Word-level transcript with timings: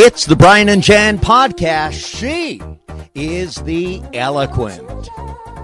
It's 0.00 0.26
the 0.26 0.36
Brian 0.36 0.68
and 0.68 0.80
Jen 0.80 1.18
podcast. 1.18 2.18
She 2.20 2.62
is 3.16 3.56
the 3.56 4.00
eloquent, 4.14 5.08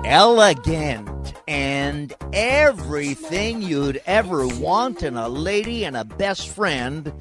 elegant, 0.04 1.34
and 1.46 2.12
everything 2.32 3.62
you'd 3.62 4.02
ever 4.06 4.48
want 4.48 5.04
in 5.04 5.16
a 5.16 5.28
lady 5.28 5.84
and 5.84 5.96
a 5.96 6.04
best 6.04 6.48
friend, 6.48 7.12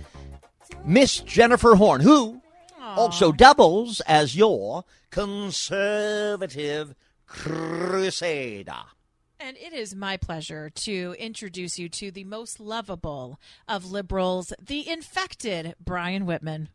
Miss 0.83 1.19
Jennifer 1.19 1.75
Horn, 1.75 2.01
who 2.01 2.41
also 2.81 3.31
doubles 3.31 3.99
as 4.07 4.35
your 4.35 4.83
conservative 5.11 6.95
crusader. 7.27 8.73
And 9.39 9.55
it 9.57 9.73
is 9.73 9.93
my 9.93 10.17
pleasure 10.17 10.71
to 10.71 11.15
introduce 11.19 11.77
you 11.77 11.89
to 11.89 12.09
the 12.09 12.23
most 12.23 12.59
lovable 12.59 13.39
of 13.67 13.91
liberals, 13.91 14.51
the 14.59 14.89
infected 14.89 15.75
Brian 15.79 16.25
Whitman. 16.25 16.69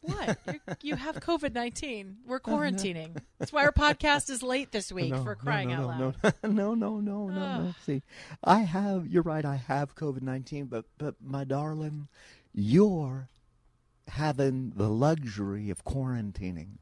What? 0.00 0.38
You're, 0.46 0.76
you 0.82 0.96
have 0.96 1.16
COVID 1.16 1.54
19. 1.54 2.18
We're 2.26 2.40
quarantining. 2.40 3.20
That's 3.38 3.52
why 3.52 3.64
our 3.64 3.72
podcast 3.72 4.30
is 4.30 4.42
late 4.42 4.72
this 4.72 4.92
week 4.92 5.14
for 5.16 5.34
crying 5.34 5.68
no, 5.68 5.74
out 5.74 5.86
loud. 5.86 6.16
No, 6.22 6.50
no, 6.50 6.74
no, 6.74 7.00
no, 7.00 7.28
no, 7.28 7.58
no. 7.58 7.74
See, 7.84 8.02
I 8.42 8.60
have. 8.60 9.06
You're 9.06 9.22
right. 9.22 9.44
I 9.44 9.56
have 9.56 9.94
COVID 9.94 10.22
nineteen, 10.22 10.66
but 10.66 10.86
but 10.98 11.16
my 11.22 11.44
darling, 11.44 12.08
you're 12.52 13.28
having 14.08 14.72
the 14.76 14.88
luxury 14.88 15.70
of 15.70 15.84
quarantining. 15.84 16.78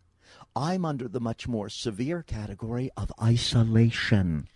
I'm 0.57 0.85
under 0.85 1.09
the 1.09 1.21
much 1.21 1.49
more 1.49 1.69
severe 1.69 2.23
category 2.23 2.91
of 2.97 3.13
isolation. 3.23 4.49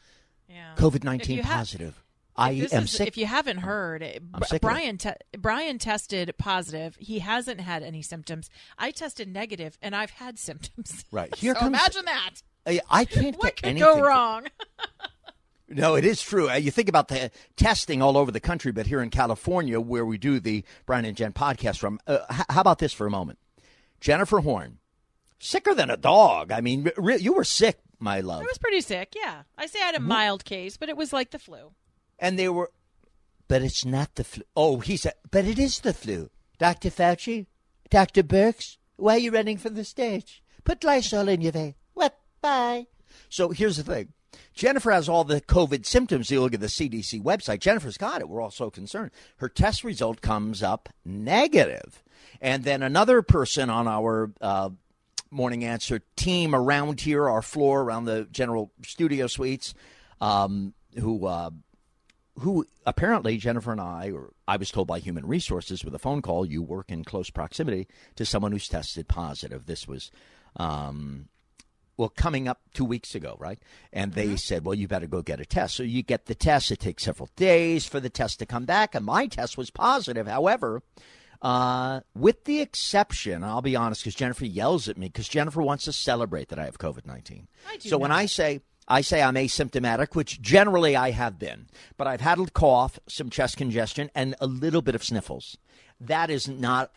Yeah. 0.49 0.75
COVID 0.77 0.97
If 0.97 1.05
nineteen 1.05 1.37
you 1.39 1.43
ha- 1.43 1.57
positive. 1.59 2.03
I 2.39 2.51
am 2.73 2.85
is- 2.85 2.91
sick. 2.93 3.09
If 3.09 3.17
you 3.17 3.27
haven't 3.27 3.59
heard, 3.59 4.01
Br- 4.33 4.45
sick 4.45 4.51
of 4.51 4.55
it. 4.57 4.63
Brian 4.63 4.99
te- 4.99 5.11
Brian 5.37 5.79
tested 5.79 6.33
positive. 6.39 6.97
He 7.01 7.19
hasn't 7.19 7.61
had 7.61 7.83
any 7.83 8.01
symptoms. 8.03 8.49
I 8.79 8.91
tested 8.93 9.29
negative, 9.29 9.77
and 9.83 9.95
I've 9.97 10.11
had 10.13 10.39
symptoms. 10.39 11.05
Right. 11.13 11.35
Here 11.35 11.55
so 11.55 11.61
comes- 11.61 11.69
imagine 11.69 12.05
that. 12.07 12.31
I, 12.67 12.81
I 12.91 13.05
can't 13.05 13.37
What 13.37 13.45
get 13.47 13.57
could 13.57 13.67
anything. 13.71 13.95
go 13.95 14.01
wrong? 14.01 14.47
No, 15.71 15.97
it 15.97 16.05
is 16.07 16.23
true. 16.23 16.49
Uh, 16.49 16.55
You 16.55 16.71
think 16.71 16.89
about 16.89 17.09
the 17.09 17.31
testing 17.57 18.01
all 18.01 18.17
over 18.17 18.31
the 18.31 18.41
country, 18.41 18.73
but 18.73 18.87
here 18.87 19.03
in 19.03 19.11
California, 19.11 19.79
where 19.79 20.07
we 20.07 20.17
do 20.17 20.41
the 20.41 20.65
Brian 20.87 21.05
and 21.05 21.15
Jen 21.15 21.35
podcast 21.35 21.77
from, 21.77 22.01
uh, 22.07 22.21
how 22.49 22.63
about 22.63 22.79
this 22.79 22.95
for 22.95 23.07
a 23.07 23.11
moment? 23.11 23.39
Jennifer 24.01 24.39
Horn, 24.41 24.79
sicker 25.39 25.75
than 25.75 25.91
a 25.91 25.99
dog. 25.99 26.53
I 26.53 26.63
mean, 26.63 26.91
you 27.19 27.35
were 27.35 27.45
sick, 27.45 27.81
my 27.99 28.21
love. 28.21 28.41
I 28.41 28.47
was 28.47 28.57
pretty 28.57 28.81
sick. 28.81 29.13
Yeah, 29.15 29.43
I 29.59 29.67
say 29.67 29.81
I 29.83 29.85
had 29.87 29.95
a 29.95 30.01
mild 30.01 30.47
case, 30.47 30.79
but 30.79 30.89
it 30.89 30.97
was 30.97 31.13
like 31.13 31.33
the 31.33 31.39
flu. 31.39 31.73
And 32.19 32.39
they 32.39 32.49
were, 32.49 32.71
but 33.47 33.63
it's 33.63 33.85
not 33.85 34.15
the 34.15 34.25
flu. 34.25 34.43
Oh, 34.57 34.81
he 34.81 34.97
said, 34.97 35.15
but 35.31 35.45
it 35.45 35.59
is 35.59 35.81
the 35.81 35.95
flu. 35.95 36.31
Dr. 36.59 36.91
Fauci, 36.91 37.47
Dr. 37.91 38.23
Birx, 38.23 38.77
why 38.97 39.15
are 39.15 39.19
you 39.19 39.31
running 39.31 39.59
from 39.59 39.75
the 39.75 39.85
stage? 39.85 40.43
Put 40.65 40.85
Lysol 40.85 41.29
in 41.29 41.41
your 41.41 41.53
vein. 41.53 41.75
What? 41.95 42.19
Bye. 42.41 42.87
So 43.29 43.51
here's 43.51 43.77
the 43.77 43.85
thing. 43.85 44.13
Jennifer 44.55 44.91
has 44.91 45.09
all 45.09 45.25
the 45.25 45.41
COVID 45.41 45.87
symptoms. 45.87 46.31
You 46.31 46.41
look 46.41 46.55
at 46.55 46.61
the 46.61 46.67
CDC 46.67 47.23
website. 47.23 47.61
Jennifer's 47.61 47.97
got 47.97 48.21
it. 48.21 48.29
We're 48.29 48.43
all 48.43 48.51
so 48.51 48.71
concerned. 48.71 49.13
Her 49.37 49.49
test 49.49 49.85
result 49.85 50.21
comes 50.21 50.63
up 50.63 50.89
negative. 51.05 52.03
And 52.41 52.65
then 52.65 52.83
another 52.83 53.23
person 53.23 53.71
on 53.71 53.87
our 53.87 54.33
uh, 54.41 54.71
morning 55.31 55.65
answer 55.65 56.01
team 56.17 56.55
around 56.55 57.01
here, 57.01 57.29
our 57.29 57.43
floor 57.43 57.83
around 57.83 58.05
the 58.05 58.27
general 58.31 58.73
studio 58.85 59.27
suites, 59.27 59.75
um, 60.21 60.75
who 60.99 61.27
uh, 61.27 61.51
who 62.41 62.67
apparently 62.87 63.37
Jennifer 63.37 63.73
and 63.73 63.81
I, 63.81 64.11
or 64.11 64.33
I 64.47 64.57
was 64.57 64.71
told 64.71 64.89
by 64.89 64.99
Human 64.99 65.27
Resources 65.27 65.85
with 65.85 65.95
a 65.95 65.99
phone 65.99 66.23
call, 66.23 66.47
you 66.47 66.63
work 66.63 66.91
in 66.91 67.05
close 67.05 67.31
proximity 67.31 67.87
to 68.17 68.25
someone 68.25 68.53
who's 68.53 68.69
tested 68.69 69.09
positive. 69.09 69.67
This 69.67 69.87
was, 69.89 70.11
um, 70.57 71.29
well, 71.97 72.09
coming 72.09 72.47
up 72.49 72.61
two 72.75 72.85
weeks 72.85 73.15
ago, 73.15 73.37
right? 73.39 73.59
And 73.93 74.13
they 74.13 74.37
said, 74.37 74.65
well, 74.65 74.75
you 74.75 74.87
better 74.89 75.07
go 75.07 75.23
get 75.23 75.41
a 75.41 75.45
test. 75.45 75.77
So 75.77 75.83
you 75.83 76.03
get 76.03 76.27
the 76.27 76.35
test. 76.35 76.71
It 76.71 76.81
takes 76.81 77.05
several 77.05 77.29
days 77.37 77.87
for 77.87 78.01
the 78.01 78.11
test 78.11 78.39
to 78.39 78.47
come 78.47 78.65
back. 78.65 78.95
And 78.95 79.05
my 79.05 79.27
test 79.27 79.59
was 79.59 79.71
positive. 79.71 80.27
However, 80.27 80.83
uh, 81.43 82.01
with 82.15 82.45
the 82.45 82.61
exception, 82.61 83.45
I'll 83.45 83.63
be 83.63 83.77
honest, 83.77 84.03
because 84.03 84.15
Jennifer 84.15 84.45
yells 84.45 84.89
at 84.89 84.97
me, 84.97 85.07
because 85.07 85.29
Jennifer 85.29 85.63
wants 85.63 85.85
to 85.85 85.93
celebrate 85.93 86.49
that 86.49 86.59
I 86.59 86.65
have 86.65 86.79
COVID 86.79 87.07
19. 87.07 87.49
I 87.69 87.77
do 87.77 87.89
So 87.89 87.99
when. 87.99 88.11
I 88.13 88.27
say, 88.27 88.61
I 88.89 89.03
say 89.03 89.23
I'm 89.23 89.35
asymptomatic, 89.35 90.15
which 90.15 90.41
generally 90.41 90.97
I 90.97 91.11
have 91.11 91.39
been, 91.39 91.67
but 91.99 92.07
I've 92.07 92.23
had 92.23 92.39
a 92.39 92.47
cough, 92.47 92.99
some 93.07 93.29
chest 93.29 93.59
congestion, 93.59 94.11
and 94.15 94.35
a 94.41 94.47
little 94.47 94.81
bit 94.83 94.95
of 94.95 95.05
sniffles. 95.05 95.59
That 96.01 96.31
is 96.31 96.49
not 96.49 96.91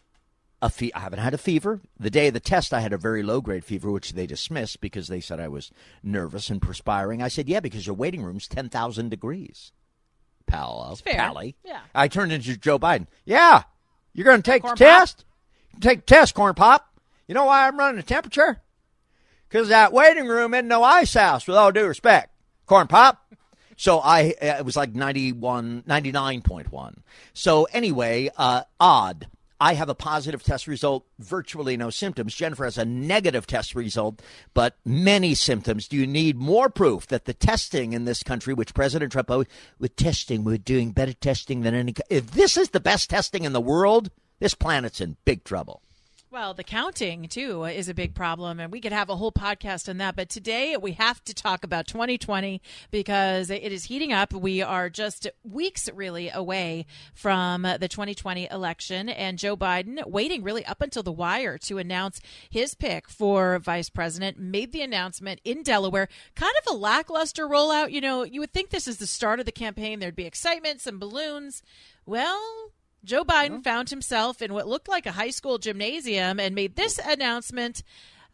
a 0.62 0.70
fe- 0.70 0.92
I 0.96 1.00
haven't 1.00 1.20
had 1.20 1.34
a 1.34 1.38
fever. 1.40 1.82
The 2.00 2.10
day 2.10 2.28
of 2.28 2.34
the 2.34 2.40
test, 2.40 2.74
I 2.74 2.80
had 2.80 2.94
a 2.94 2.98
very 2.98 3.24
low 3.24 3.42
grade 3.42 3.66
fever, 3.66 3.92
which 3.92 4.14
they 4.14 4.26
dismissed 4.26 4.80
because 4.80 5.08
they 5.10 5.20
said 5.20 5.40
I 5.40 5.48
was 5.50 5.72
nervous 6.02 6.50
and 6.50 6.62
perspiring. 6.62 7.22
I 7.22 7.28
said, 7.28 7.50
"Yeah, 7.50 7.60
because 7.60 7.86
your 7.86 7.96
waiting 7.96 8.24
room's 8.24 8.48
ten 8.48 8.70
thousand 8.70 9.10
degrees." 9.10 9.72
Pal, 10.48 10.88
uh, 10.92 10.96
fair. 10.96 11.16
Pally. 11.16 11.56
Yeah. 11.64 11.82
I 11.96 12.08
turned 12.08 12.32
into 12.32 12.58
Joe 12.58 12.78
Biden. 12.80 13.08
Yeah, 13.26 13.64
you're 14.14 14.26
going 14.26 14.42
to 14.42 14.52
take 14.52 14.62
Corn 14.62 14.76
the 14.78 14.86
pop? 14.86 15.00
test. 15.00 15.26
Take 15.80 16.06
the 16.06 16.16
test, 16.16 16.36
corn 16.36 16.54
pop. 16.54 16.88
You 17.28 17.34
know 17.34 17.46
why 17.46 17.68
I'm 17.68 17.78
running 17.78 18.00
a 18.00 18.04
temperature? 18.04 18.62
Because 19.52 19.68
that 19.68 19.92
waiting 19.92 20.28
room 20.28 20.54
isn't 20.54 20.70
no 20.70 20.82
ice 20.82 21.14
house, 21.14 21.46
with 21.46 21.58
all 21.58 21.74
due 21.74 21.86
respect. 21.86 22.34
Corn 22.68 22.88
pop. 22.88 23.34
So 23.76 24.00
I, 24.00 24.34
uh, 24.42 24.60
it 24.60 24.66
was 24.66 24.78
like 24.78 24.96
91, 24.96 25.84
99.1. 25.86 26.96
So 27.34 27.66
anyway, 27.74 28.30
uh, 28.38 28.64
odd. 28.80 29.28
I 29.60 29.74
have 29.74 29.90
a 29.90 29.96
positive 29.96 30.42
test 30.42 30.68
result, 30.68 31.06
virtually 31.20 31.78
no 31.78 31.90
symptoms. 31.90 32.34
Jennifer 32.34 32.64
has 32.64 32.78
a 32.78 32.86
negative 32.86 33.46
test 33.46 33.76
result, 33.76 34.22
but 34.54 34.78
many 34.86 35.36
symptoms. 35.36 35.88
Do 35.88 35.98
you 35.98 36.08
need 36.08 36.38
more 36.38 36.70
proof 36.70 37.06
that 37.08 37.26
the 37.26 37.34
testing 37.34 37.94
in 37.94 38.06
this 38.06 38.24
country, 38.24 38.54
which 38.54 38.74
President 38.74 39.12
Trump, 39.12 39.30
oh, 39.30 39.44
with 39.78 39.96
testing, 39.98 40.44
we're 40.44 40.58
doing 40.58 40.94
better 40.94 41.14
testing 41.14 41.62
than 41.62 41.76
any. 41.76 41.94
co-" 41.94 42.04
If 42.10 42.32
this 42.32 42.58
is 42.58 42.70
the 42.70 42.80
best 42.80 43.10
testing 43.10 43.44
in 43.44 43.54
the 43.54 43.62
world, 43.62 44.10
this 44.40 44.56
planet's 44.56 45.02
in 45.02 45.18
big 45.26 45.44
trouble. 45.44 45.84
Well, 46.32 46.54
the 46.54 46.64
counting 46.64 47.28
too 47.28 47.66
is 47.66 47.90
a 47.90 47.94
big 47.94 48.16
problem, 48.16 48.62
and 48.62 48.72
we 48.72 48.80
could 48.80 48.94
have 48.94 49.10
a 49.10 49.18
whole 49.18 49.34
podcast 49.34 49.90
on 49.90 49.98
that. 49.98 50.16
But 50.16 50.30
today 50.30 50.78
we 50.78 50.94
have 50.94 51.22
to 51.26 51.34
talk 51.34 51.66
about 51.66 51.88
2020 51.88 52.62
because 52.90 53.50
it 53.50 53.74
is 53.74 53.84
heating 53.84 54.14
up. 54.14 54.32
We 54.32 54.62
are 54.62 54.90
just 54.90 55.28
weeks 55.44 55.90
really 55.94 56.30
away 56.30 56.86
from 57.14 57.64
the 57.64 57.90
2020 57.90 58.48
election, 58.50 59.10
and 59.10 59.38
Joe 59.38 59.58
Biden 59.58 60.08
waiting 60.08 60.42
really 60.42 60.66
up 60.66 60.82
until 60.82 61.04
the 61.04 61.12
wire 61.12 61.58
to 61.58 61.80
announce 61.80 62.22
his 62.50 62.76
pick 62.76 63.10
for 63.10 63.60
vice 63.60 63.90
president. 63.90 64.40
Made 64.40 64.72
the 64.72 64.84
announcement 64.84 65.42
in 65.44 65.64
Delaware. 65.64 66.08
Kind 66.36 66.54
of 66.66 66.74
a 66.74 66.78
lackluster 66.78 67.46
rollout. 67.46 67.92
You 67.92 68.00
know, 68.00 68.24
you 68.24 68.40
would 68.40 68.54
think 68.54 68.70
this 68.70 68.88
is 68.88 69.00
the 69.00 69.06
start 69.06 69.42
of 69.42 69.46
the 69.46 69.52
campaign. 69.52 70.00
There'd 70.00 70.16
be 70.16 70.28
excitement, 70.28 70.80
some 70.80 70.98
balloons. 70.98 71.62
Well, 72.06 72.72
Joe 73.04 73.24
Biden 73.24 73.64
found 73.64 73.90
himself 73.90 74.42
in 74.42 74.54
what 74.54 74.68
looked 74.68 74.88
like 74.88 75.06
a 75.06 75.12
high 75.12 75.32
school 75.32 75.58
gymnasium 75.58 76.40
and 76.40 76.54
made 76.54 76.76
this 76.76 77.00
announcement, 77.00 77.84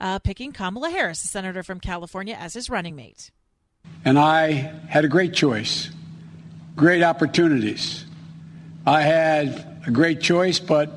uh, 0.01 0.19
picking 0.19 0.51
Kamala 0.51 0.89
Harris, 0.89 1.23
a 1.23 1.27
senator 1.27 1.63
from 1.63 1.79
California, 1.79 2.35
as 2.37 2.53
his 2.53 2.69
running 2.69 2.95
mate. 2.95 3.31
And 4.03 4.19
I 4.19 4.51
had 4.89 5.05
a 5.05 5.07
great 5.07 5.33
choice, 5.33 5.89
great 6.75 7.01
opportunities. 7.01 8.05
I 8.85 9.01
had 9.01 9.81
a 9.87 9.91
great 9.91 10.21
choice, 10.21 10.59
but 10.59 10.91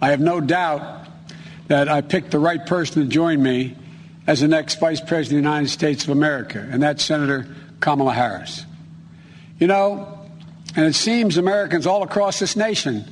I 0.00 0.10
have 0.10 0.20
no 0.20 0.40
doubt 0.40 1.06
that 1.66 1.88
I 1.88 2.00
picked 2.00 2.30
the 2.30 2.38
right 2.38 2.64
person 2.64 3.02
to 3.02 3.08
join 3.08 3.42
me 3.42 3.76
as 4.26 4.40
the 4.40 4.48
next 4.48 4.78
Vice 4.78 5.00
President 5.00 5.38
of 5.38 5.44
the 5.44 5.50
United 5.50 5.68
States 5.68 6.04
of 6.04 6.10
America, 6.10 6.64
and 6.70 6.82
that's 6.82 7.04
Senator 7.04 7.46
Kamala 7.80 8.12
Harris. 8.12 8.64
You 9.58 9.66
know, 9.66 10.18
and 10.76 10.84
it 10.84 10.94
seems 10.94 11.38
Americans 11.38 11.86
all 11.86 12.02
across 12.02 12.38
this 12.38 12.56
nation, 12.56 13.04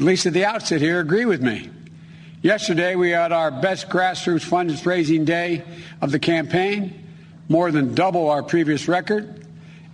at 0.00 0.06
least 0.06 0.24
at 0.24 0.32
the 0.32 0.46
outset 0.46 0.80
here, 0.80 0.98
agree 0.98 1.26
with 1.26 1.42
me. 1.42 1.68
Yesterday, 2.40 2.96
we 2.96 3.10
had 3.10 3.32
our 3.32 3.50
best 3.50 3.90
grassroots 3.90 4.48
fundraising 4.48 5.26
day 5.26 5.62
of 6.00 6.10
the 6.10 6.18
campaign, 6.18 7.06
more 7.50 7.70
than 7.70 7.94
double 7.94 8.30
our 8.30 8.42
previous 8.42 8.88
record. 8.88 9.46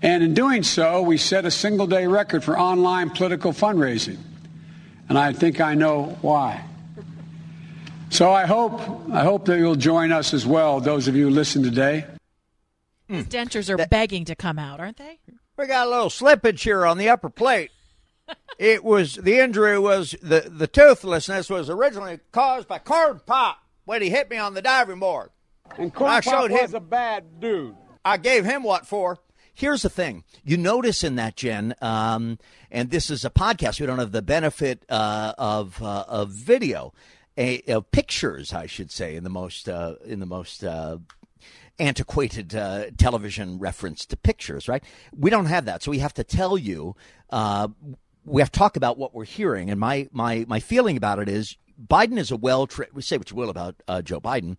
And 0.02 0.22
in 0.22 0.32
doing 0.32 0.62
so, 0.62 1.02
we 1.02 1.16
set 1.16 1.44
a 1.44 1.50
single 1.50 1.88
day 1.88 2.06
record 2.06 2.44
for 2.44 2.56
online 2.56 3.10
political 3.10 3.50
fundraising. 3.50 4.18
And 5.08 5.18
I 5.18 5.32
think 5.32 5.60
I 5.60 5.74
know 5.74 6.16
why. 6.22 6.62
So 8.10 8.30
I 8.30 8.46
hope, 8.46 8.80
I 9.10 9.24
hope 9.24 9.46
that 9.46 9.58
you'll 9.58 9.74
join 9.74 10.12
us 10.12 10.32
as 10.32 10.46
well, 10.46 10.78
those 10.78 11.08
of 11.08 11.16
you 11.16 11.24
who 11.24 11.30
listen 11.30 11.64
today. 11.64 12.06
Hmm. 13.08 13.14
His 13.16 13.26
dentures 13.26 13.68
are 13.68 13.88
begging 13.88 14.24
to 14.26 14.36
come 14.36 14.60
out, 14.60 14.78
aren't 14.78 14.98
they? 14.98 15.18
We 15.56 15.66
got 15.66 15.88
a 15.88 15.90
little 15.90 16.10
slippage 16.10 16.62
here 16.62 16.86
on 16.86 16.96
the 16.96 17.08
upper 17.08 17.28
plate. 17.28 17.72
It 18.58 18.84
was 18.84 19.14
the 19.16 19.38
injury 19.38 19.78
was 19.78 20.14
the 20.22 20.48
the 20.50 20.66
toothlessness 20.66 21.50
was 21.50 21.68
originally 21.70 22.20
caused 22.32 22.68
by 22.68 22.78
corn 22.78 23.20
pop 23.26 23.58
when 23.84 24.02
he 24.02 24.10
hit 24.10 24.30
me 24.30 24.36
on 24.36 24.54
the 24.54 24.62
diving 24.62 24.98
board. 24.98 25.30
And 25.78 25.90
I 25.92 25.94
Corn 25.94 26.22
showed 26.22 26.50
Pop 26.50 26.62
was 26.62 26.70
him- 26.70 26.76
a 26.76 26.80
bad 26.80 27.40
dude. 27.40 27.76
I 28.04 28.16
gave 28.18 28.44
him 28.44 28.62
what 28.62 28.86
for. 28.86 29.18
Here's 29.52 29.82
the 29.82 29.90
thing. 29.90 30.22
You 30.44 30.58
notice 30.58 31.02
in 31.02 31.16
that, 31.16 31.34
Jen, 31.34 31.74
um, 31.80 32.38
and 32.70 32.90
this 32.90 33.08
is 33.10 33.24
a 33.24 33.30
podcast. 33.30 33.80
We 33.80 33.86
don't 33.86 33.98
have 33.98 34.12
the 34.12 34.20
benefit 34.22 34.84
uh, 34.88 35.32
of 35.38 35.82
uh, 35.82 36.04
of 36.06 36.30
video, 36.30 36.92
a, 37.38 37.62
of 37.62 37.90
pictures, 37.90 38.52
I 38.52 38.66
should 38.66 38.90
say, 38.90 39.16
in 39.16 39.24
the 39.24 39.30
most 39.30 39.68
uh, 39.68 39.94
in 40.04 40.20
the 40.20 40.26
most 40.26 40.62
uh, 40.62 40.98
antiquated 41.78 42.54
uh, 42.54 42.86
television 42.98 43.58
reference 43.58 44.04
to 44.06 44.16
pictures. 44.16 44.68
Right? 44.68 44.84
We 45.16 45.30
don't 45.30 45.46
have 45.46 45.64
that, 45.64 45.82
so 45.82 45.90
we 45.90 45.98
have 46.00 46.14
to 46.14 46.24
tell 46.24 46.56
you. 46.58 46.94
Uh, 47.30 47.68
we 48.26 48.42
have 48.42 48.52
to 48.52 48.58
talk 48.58 48.76
about 48.76 48.98
what 48.98 49.14
we're 49.14 49.24
hearing, 49.24 49.70
and 49.70 49.80
my 49.80 50.08
my 50.12 50.44
my 50.48 50.60
feeling 50.60 50.96
about 50.96 51.18
it 51.18 51.28
is 51.28 51.56
Biden 51.80 52.18
is 52.18 52.30
a 52.30 52.36
well 52.36 52.66
trained. 52.66 52.92
We 52.92 53.02
say 53.02 53.16
what 53.16 53.30
you 53.30 53.36
will 53.36 53.50
about 53.50 53.76
uh, 53.88 54.02
Joe 54.02 54.20
Biden 54.20 54.56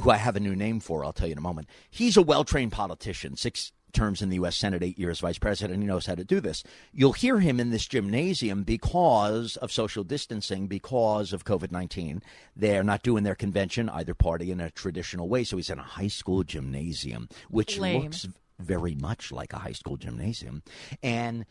who 0.00 0.10
I 0.10 0.16
have 0.16 0.36
a 0.36 0.40
new 0.40 0.54
name 0.54 0.80
for, 0.80 1.04
I'll 1.04 1.12
tell 1.12 1.26
you 1.26 1.32
in 1.32 1.38
a 1.38 1.42
moment. 1.42 1.68
He's 1.90 2.16
a 2.16 2.22
well 2.22 2.44
trained 2.44 2.72
politician, 2.72 3.36
six 3.36 3.72
terms 3.92 4.20
in 4.20 4.28
the 4.28 4.36
U.S. 4.36 4.56
Senate, 4.56 4.82
eight 4.82 4.98
years 4.98 5.20
vice 5.20 5.38
president. 5.38 5.80
He 5.80 5.86
knows 5.86 6.06
how 6.06 6.14
to 6.14 6.24
do 6.24 6.38
this. 6.40 6.62
You'll 6.92 7.14
hear 7.14 7.40
him 7.40 7.58
in 7.58 7.70
this 7.70 7.86
gymnasium 7.86 8.62
because 8.62 9.56
of 9.56 9.72
social 9.72 10.04
distancing, 10.04 10.66
because 10.66 11.32
of 11.32 11.44
COVID 11.44 11.72
19. 11.72 12.22
They're 12.54 12.84
not 12.84 13.02
doing 13.02 13.24
their 13.24 13.34
convention, 13.34 13.88
either 13.88 14.14
party, 14.14 14.50
in 14.50 14.60
a 14.60 14.70
traditional 14.70 15.28
way. 15.28 15.44
So 15.44 15.56
he's 15.56 15.70
in 15.70 15.78
a 15.78 15.82
high 15.82 16.08
school 16.08 16.42
gymnasium, 16.42 17.28
which 17.48 17.78
Lame. 17.78 18.02
looks 18.02 18.26
very 18.58 18.94
much 18.94 19.32
like 19.32 19.52
a 19.52 19.58
high 19.58 19.72
school 19.72 19.96
gymnasium. 19.96 20.62
And 21.02 21.46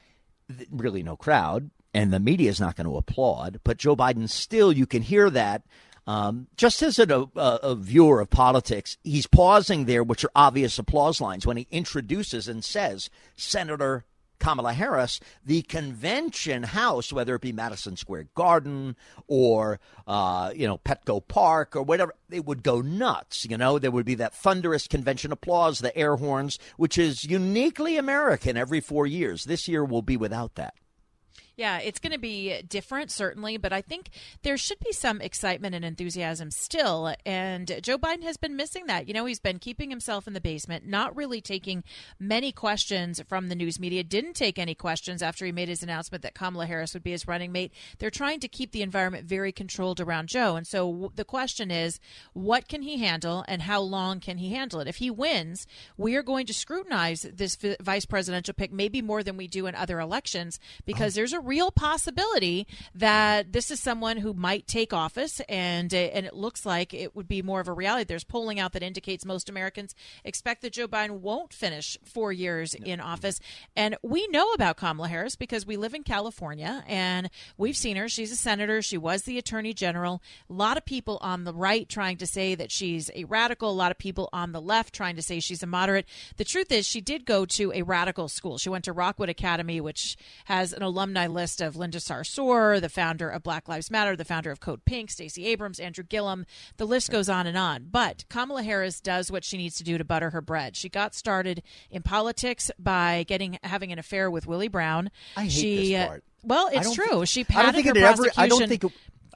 really 0.72 1.04
no 1.04 1.16
crowd. 1.16 1.70
And 1.94 2.12
the 2.12 2.20
media 2.20 2.50
is 2.50 2.60
not 2.60 2.76
going 2.76 2.88
to 2.88 2.98
applaud. 2.98 3.62
But 3.64 3.78
Joe 3.78 3.96
Biden 3.96 4.30
still, 4.30 4.74
you 4.74 4.86
can 4.86 5.02
hear 5.02 5.30
that 5.30 5.64
um, 6.08 6.48
just 6.56 6.84
as 6.84 7.00
a, 7.00 7.28
a, 7.36 7.60
a, 7.64 7.76
viewer 7.76 8.22
of 8.22 8.30
politics, 8.30 8.98
he's 9.04 9.26
pausing 9.26 9.86
there, 9.86 10.04
which 10.04 10.24
are 10.24 10.32
obvious 10.36 10.78
applause 10.78 11.20
lines, 11.20 11.48
when 11.48 11.58
he 11.58 11.68
introduces 11.72 12.48
and 12.48 12.64
says, 12.64 13.10
Senator 13.36 14.06
Kamala 14.40 14.74
Harris, 14.74 15.20
the 15.46 15.62
convention 15.64 16.64
house, 16.64 17.12
whether 17.12 17.36
it 17.36 17.42
be 17.42 17.52
Madison 17.52 17.96
Square 17.96 18.28
Garden 18.36 18.96
or, 19.28 19.80
uh, 20.08 20.52
you 20.56 20.68
know, 20.68 20.78
Petco 20.78 21.26
Park 21.26 21.76
or 21.76 21.84
whatever, 21.84 22.14
they 22.30 22.40
would 22.40 22.64
go 22.64 22.82
nuts. 22.82 23.46
You 23.50 23.58
know, 23.58 23.80
there 23.80 23.92
would 23.92 24.06
be 24.06 24.16
that 24.16 24.34
thunderous 24.34 24.88
convention 24.88 25.32
applause, 25.32 25.80
the 25.80 25.96
air 25.98 26.16
horns, 26.16 26.60
which 26.78 26.98
is 26.98 27.24
uniquely 27.26 27.98
American 27.98 28.58
every 28.58 28.80
four 28.80 29.08
years. 29.08 29.46
This 29.46 29.68
year 29.68 29.84
will 29.84 30.02
be 30.02 30.18
without 30.18 30.56
that. 30.56 30.76
Yeah, 31.58 31.80
it's 31.80 32.00
going 32.00 32.12
to 32.12 32.20
be 32.20 32.62
different, 32.64 33.12
certainly, 33.12 33.56
but 33.56 33.72
I 33.72 33.82
think 33.82 34.10
there 34.44 34.58
should 34.58 34.80
be 34.80 34.92
some 34.92 35.22
excitement 35.22 35.74
and 35.74 35.86
enthusiasm 35.86 36.52
still. 36.52 37.16
And 37.26 37.80
Joe 37.82 37.98
Biden 37.98 38.24
has 38.24 38.36
been 38.36 38.58
missing 38.58 38.88
that. 38.88 39.08
You 39.08 39.14
know, 39.14 39.26
he's 39.26 39.40
been 39.40 39.60
keeping 39.60 39.90
himself 39.90 40.28
in 40.28 40.34
the 40.34 40.42
basement, 40.42 40.86
not 40.86 41.16
really 41.16 41.40
taking 41.40 41.84
many 42.20 42.52
questions 42.52 43.22
from 43.28 43.48
the 43.48 43.56
news 43.56 43.80
media, 43.80 44.04
didn't 44.04 44.34
take 44.34 44.60
any 44.60 44.76
questions 44.76 45.22
after 45.22 45.46
he 45.46 45.54
made 45.54 45.70
his 45.70 45.82
announcement 45.82 46.24
that 46.24 46.36
Kamala 46.36 46.66
Harris 46.66 46.94
would 46.94 47.04
be 47.04 47.12
his 47.12 47.28
running 47.28 47.54
mate. 47.54 47.72
They're 48.00 48.10
trying 48.10 48.42
to 48.42 48.50
keep 48.50 48.72
the 48.72 48.82
environment 48.82 49.26
very 49.26 49.54
controlled 49.54 50.02
around 50.02 50.28
Joe. 50.28 50.58
And 50.58 50.68
so 50.68 51.12
the 51.16 51.24
question 51.24 51.72
is, 51.72 52.02
what 52.34 52.68
can 52.68 52.82
he 52.82 52.98
handle 52.98 53.46
and 53.48 53.62
how 53.62 53.80
long 53.80 54.20
can 54.20 54.40
he 54.40 54.52
handle 54.52 54.82
it? 54.82 54.88
If 54.90 54.98
he 54.98 55.10
wins, 55.10 55.68
we 55.96 56.16
are 56.16 56.24
going 56.24 56.48
to 56.48 56.54
scrutinize 56.54 57.22
this 57.22 57.58
vice 57.80 58.06
presidential 58.06 58.54
pick 58.54 58.74
maybe 58.74 59.02
more 59.02 59.24
than 59.24 59.38
we 59.38 59.48
do 59.48 59.68
in 59.68 59.76
other 59.76 60.02
elections 60.02 60.60
because 60.86 61.16
oh. 61.16 61.16
there's 61.16 61.34
a 61.34 61.45
real 61.46 61.72
possibility 61.72 62.68
that 62.94 63.54
this 63.54 63.72
is 63.72 63.80
someone 63.80 64.18
who 64.18 64.34
might 64.34 64.68
take 64.68 64.94
office, 64.94 65.40
and 65.48 65.94
uh, 65.94 65.98
and 65.98 66.26
it 66.26 66.34
looks 66.34 66.66
like 66.66 66.94
it 66.94 67.16
would 67.16 67.28
be 67.28 67.42
more 67.42 67.60
of 67.60 67.68
a 67.68 67.74
reality. 67.74 68.06
There's 68.06 68.24
polling 68.24 68.60
out 68.60 68.74
that 68.74 68.84
indicates 68.84 69.26
most 69.26 69.50
Americans 69.50 69.96
expect 70.24 70.62
that 70.64 70.74
Joe 70.74 70.88
Biden 70.88 71.20
won't 71.20 71.54
finish 71.54 71.98
four 72.04 72.32
years 72.32 72.74
in 72.74 73.00
office, 73.00 73.40
and 73.76 73.96
we 74.02 74.28
know 74.28 74.52
about 74.54 74.78
Kamala 74.78 75.08
Harris 75.08 75.36
because 75.36 75.66
we 75.66 75.78
live 75.78 75.94
in 75.94 76.04
California 76.04 76.84
and 76.88 77.30
we've 77.58 77.78
seen 77.78 77.98
her. 77.98 78.10
She's 78.10 78.32
a 78.32 78.36
senator. 78.36 78.82
She 78.82 78.98
was 78.98 79.24
the 79.24 79.38
attorney 79.38 79.74
general. 79.74 80.22
A 80.50 80.54
lot 80.54 80.78
of 80.78 80.86
people 80.86 81.18
on 81.22 81.44
the 81.44 81.54
right 81.54 81.88
trying 81.88 82.18
to 82.18 82.28
say 82.28 82.56
that 82.56 82.72
she's 82.72 83.12
a 83.16 83.26
radical. 83.26 83.70
A 83.70 83.72
lot 83.72 83.92
of 83.92 83.98
people 83.98 84.30
on 84.34 84.52
the 84.52 84.62
left 84.62 84.94
trying 84.94 85.16
to 85.16 85.22
say 85.22 85.40
she's 85.40 85.64
a 85.64 85.68
moderate. 85.68 86.06
The 86.38 86.46
truth 86.46 86.72
is, 86.72 86.86
she 86.86 87.02
did 87.02 87.26
go 87.26 87.46
to 87.46 87.72
a 87.74 87.84
radical 87.84 88.28
school. 88.28 88.58
She 88.58 88.70
went 88.70 88.86
to 88.86 88.94
Rockwood 88.94 89.30
Academy, 89.30 89.82
which 89.82 90.18
has 90.46 90.74
an 90.74 90.82
alumni 90.82 91.28
list 91.36 91.62
of 91.62 91.76
Linda 91.76 92.00
Sarsour, 92.00 92.82
the 92.82 92.90
founder 92.90 93.30
of 93.30 93.44
Black 93.44 93.70
Lives 93.70 93.92
Matter, 93.92 94.16
the 94.16 94.26
founder 94.26 94.50
of 94.50 94.60
Code 94.60 94.84
Pink, 94.86 95.12
Stacey 95.12 95.46
Abrams, 95.46 95.80
Andrew 95.80 96.04
Gillum. 96.04 96.48
The 96.78 96.88
list 96.88 97.12
goes 97.12 97.30
on 97.30 97.46
and 97.46 97.58
on. 97.58 97.90
But 97.92 98.26
Kamala 98.30 98.64
Harris 98.64 99.00
does 99.00 99.32
what 99.32 99.44
she 99.44 99.58
needs 99.58 99.76
to 99.78 99.84
do 99.84 100.00
to 100.00 100.04
butter 100.04 100.32
her 100.32 100.42
bread. 100.42 100.76
She 100.76 100.90
got 100.90 101.14
started 101.14 101.62
in 101.92 102.02
politics 102.02 102.72
by 102.80 103.26
getting 103.28 103.60
having 103.64 103.92
an 103.92 104.00
affair 104.00 104.32
with 104.32 104.48
Willie 104.48 104.68
Brown. 104.68 105.12
I 105.38 105.44
hate 105.44 105.52
she, 105.52 105.94
this 105.94 106.04
uh, 106.04 106.08
part. 106.08 106.24
Well, 106.44 106.70
it's 106.72 106.94
true. 106.94 107.06
Think, 107.08 107.28
she 107.28 107.44
padded 107.44 107.86
her 107.86 107.94
prosecution. 107.94 108.32
Ever, 108.38 108.42
I 108.42 108.48
don't 108.48 108.68
think. 108.68 108.84
It, 108.84 108.92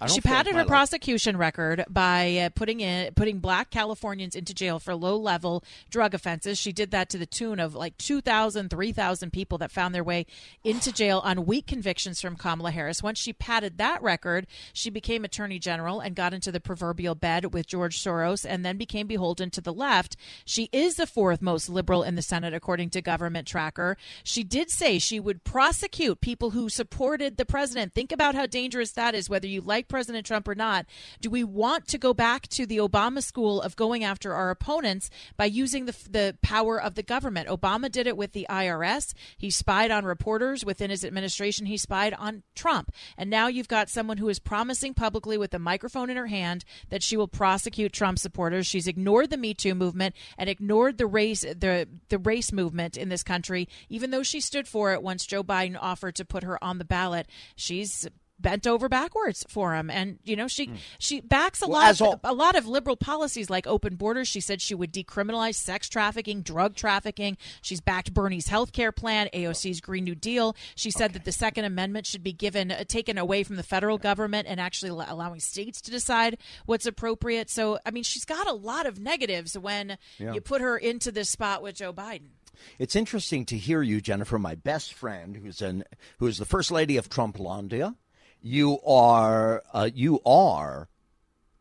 she 0.07 0.21
padded 0.21 0.55
her 0.55 0.65
prosecution 0.65 1.35
record 1.35 1.83
by 1.89 2.37
uh, 2.37 2.49
putting 2.49 2.79
in 2.79 3.13
putting 3.13 3.39
black 3.39 3.69
Californians 3.69 4.35
into 4.35 4.53
jail 4.53 4.79
for 4.79 4.95
low 4.95 5.17
level 5.17 5.63
drug 5.89 6.13
offenses. 6.13 6.57
She 6.57 6.71
did 6.71 6.91
that 6.91 7.09
to 7.09 7.17
the 7.17 7.25
tune 7.25 7.59
of 7.59 7.75
like 7.75 7.97
2,000, 7.97 8.69
3,000 8.69 9.33
people 9.33 9.57
that 9.57 9.71
found 9.71 9.93
their 9.93 10.03
way 10.03 10.25
into 10.63 10.93
jail 10.93 11.21
on 11.25 11.45
weak 11.45 11.67
convictions 11.67 12.21
from 12.21 12.37
Kamala 12.37 12.71
Harris. 12.71 13.03
Once 13.03 13.19
she 13.19 13.33
padded 13.33 13.77
that 13.77 14.01
record, 14.01 14.47
she 14.71 14.89
became 14.89 15.25
attorney 15.25 15.59
general 15.59 15.99
and 15.99 16.15
got 16.15 16.33
into 16.33 16.51
the 16.51 16.61
proverbial 16.61 17.15
bed 17.15 17.53
with 17.53 17.67
George 17.67 18.01
Soros 18.01 18.45
and 18.47 18.63
then 18.63 18.77
became 18.77 19.07
beholden 19.07 19.49
to 19.51 19.61
the 19.61 19.73
left. 19.73 20.15
She 20.45 20.69
is 20.71 20.95
the 20.95 21.07
fourth 21.07 21.41
most 21.41 21.67
liberal 21.69 22.03
in 22.03 22.15
the 22.15 22.21
Senate 22.21 22.53
according 22.53 22.91
to 22.91 23.01
Government 23.01 23.47
Tracker. 23.47 23.97
She 24.23 24.43
did 24.43 24.69
say 24.69 24.97
she 24.97 25.19
would 25.19 25.43
prosecute 25.43 26.21
people 26.21 26.51
who 26.51 26.69
supported 26.69 27.35
the 27.35 27.45
president. 27.45 27.93
Think 27.93 28.13
about 28.13 28.35
how 28.35 28.45
dangerous 28.45 28.91
that 28.93 29.13
is 29.13 29.29
whether 29.29 29.47
you 29.47 29.59
like 29.59 29.88
President 29.89 30.25
Trump 30.25 30.47
or 30.47 30.55
not, 30.55 30.85
do 31.19 31.29
we 31.29 31.43
want 31.43 31.87
to 31.87 31.97
go 31.97 32.13
back 32.13 32.47
to 32.49 32.65
the 32.65 32.77
Obama 32.77 33.21
school 33.21 33.61
of 33.61 33.75
going 33.75 34.03
after 34.03 34.33
our 34.33 34.49
opponents 34.49 35.09
by 35.35 35.45
using 35.45 35.85
the, 35.85 35.95
the 36.09 36.37
power 36.41 36.81
of 36.81 36.95
the 36.95 37.03
government? 37.03 37.49
Obama 37.49 37.91
did 37.91 38.07
it 38.07 38.15
with 38.15 38.31
the 38.31 38.47
IRS. 38.49 39.13
He 39.37 39.49
spied 39.49 39.91
on 39.91 40.05
reporters 40.05 40.63
within 40.63 40.89
his 40.89 41.03
administration. 41.03 41.65
He 41.65 41.77
spied 41.77 42.13
on 42.13 42.43
Trump. 42.55 42.91
And 43.17 43.29
now 43.29 43.47
you've 43.47 43.67
got 43.67 43.89
someone 43.89 44.17
who 44.17 44.29
is 44.29 44.39
promising 44.39 44.93
publicly 44.93 45.37
with 45.37 45.53
a 45.53 45.59
microphone 45.59 46.09
in 46.09 46.17
her 46.17 46.27
hand 46.27 46.63
that 46.89 47.03
she 47.03 47.17
will 47.17 47.27
prosecute 47.27 47.91
Trump 47.91 48.19
supporters. 48.19 48.67
She's 48.67 48.87
ignored 48.87 49.29
the 49.29 49.37
Me 49.37 49.53
Too 49.53 49.75
movement 49.75 50.15
and 50.37 50.49
ignored 50.49 50.97
the 50.97 51.07
race 51.07 51.41
the 51.41 51.87
the 52.09 52.19
race 52.19 52.51
movement 52.51 52.97
in 52.97 53.09
this 53.09 53.23
country, 53.23 53.67
even 53.89 54.11
though 54.11 54.23
she 54.23 54.39
stood 54.39 54.67
for 54.67 54.93
it 54.93 55.01
once 55.01 55.25
Joe 55.25 55.43
Biden 55.43 55.77
offered 55.79 56.15
to 56.15 56.25
put 56.25 56.43
her 56.43 56.63
on 56.63 56.77
the 56.77 56.85
ballot. 56.85 57.27
She's 57.55 58.07
bent 58.39 58.67
over 58.67 58.89
backwards 58.89 59.45
for 59.49 59.75
him. 59.75 59.89
And 59.89 60.19
you 60.23 60.35
know 60.35 60.47
she 60.47 60.67
mm. 60.67 60.77
she 60.97 61.21
backs 61.21 61.61
a 61.61 61.67
well, 61.67 61.81
lot 61.81 61.91
of, 61.91 62.01
all- 62.01 62.19
a 62.23 62.33
lot 62.33 62.55
of 62.55 62.67
liberal 62.67 62.95
policies 62.95 63.49
like 63.49 63.67
open 63.67 63.95
borders. 63.95 64.27
She 64.27 64.39
said 64.39 64.61
she 64.61 64.75
would 64.75 64.93
decriminalize 64.93 65.55
sex 65.55 65.89
trafficking 65.89 66.41
drug 66.41 66.75
trafficking. 66.75 67.37
She's 67.61 67.81
backed 67.81 68.13
bernie's 68.13 68.47
health 68.47 68.71
care 68.71 68.91
plan 68.91 69.29
aoc's 69.33 69.81
green 69.81 70.03
new 70.03 70.15
deal. 70.15 70.55
She 70.75 70.91
said 70.91 71.11
okay. 71.11 71.13
that 71.13 71.25
the 71.25 71.31
second 71.31 71.65
amendment 71.65 72.05
should 72.05 72.23
be 72.23 72.33
given 72.33 72.71
uh, 72.71 72.83
taken 72.85 73.17
away 73.17 73.43
from 73.43 73.55
the 73.55 73.63
federal 73.63 73.97
government 73.97 74.47
and 74.47 74.59
actually 74.59 74.89
allowing 74.89 75.39
states 75.39 75.81
to 75.81 75.91
decide 75.91 76.37
what's 76.65 76.85
appropriate. 76.85 77.49
So 77.49 77.79
i 77.85 77.91
mean 77.91 78.03
she's 78.03 78.25
got 78.25 78.47
a 78.47 78.53
lot 78.53 78.85
of 78.85 78.99
negatives 78.99 79.57
when 79.57 79.97
yeah. 80.17 80.33
you 80.33 80.41
put 80.41 80.61
her 80.61 80.77
into 80.77 81.11
this 81.11 81.29
spot 81.29 81.61
with 81.61 81.75
joe 81.75 81.93
biden. 81.93 82.29
It's 82.77 82.95
interesting 82.95 83.45
to 83.45 83.57
hear 83.57 83.81
you, 83.81 84.01
Jennifer, 84.01 84.37
my 84.37 84.55
best 84.55 84.93
friend, 84.93 85.37
who's 85.37 85.61
an 85.61 85.83
who 86.19 86.27
is 86.27 86.37
the 86.37 86.45
first 86.45 86.71
lady 86.71 86.97
of 86.97 87.09
Trumplandia, 87.09 87.95
you 88.41 88.79
are 88.85 89.63
uh, 89.73 89.89
you 89.93 90.19
are 90.25 90.89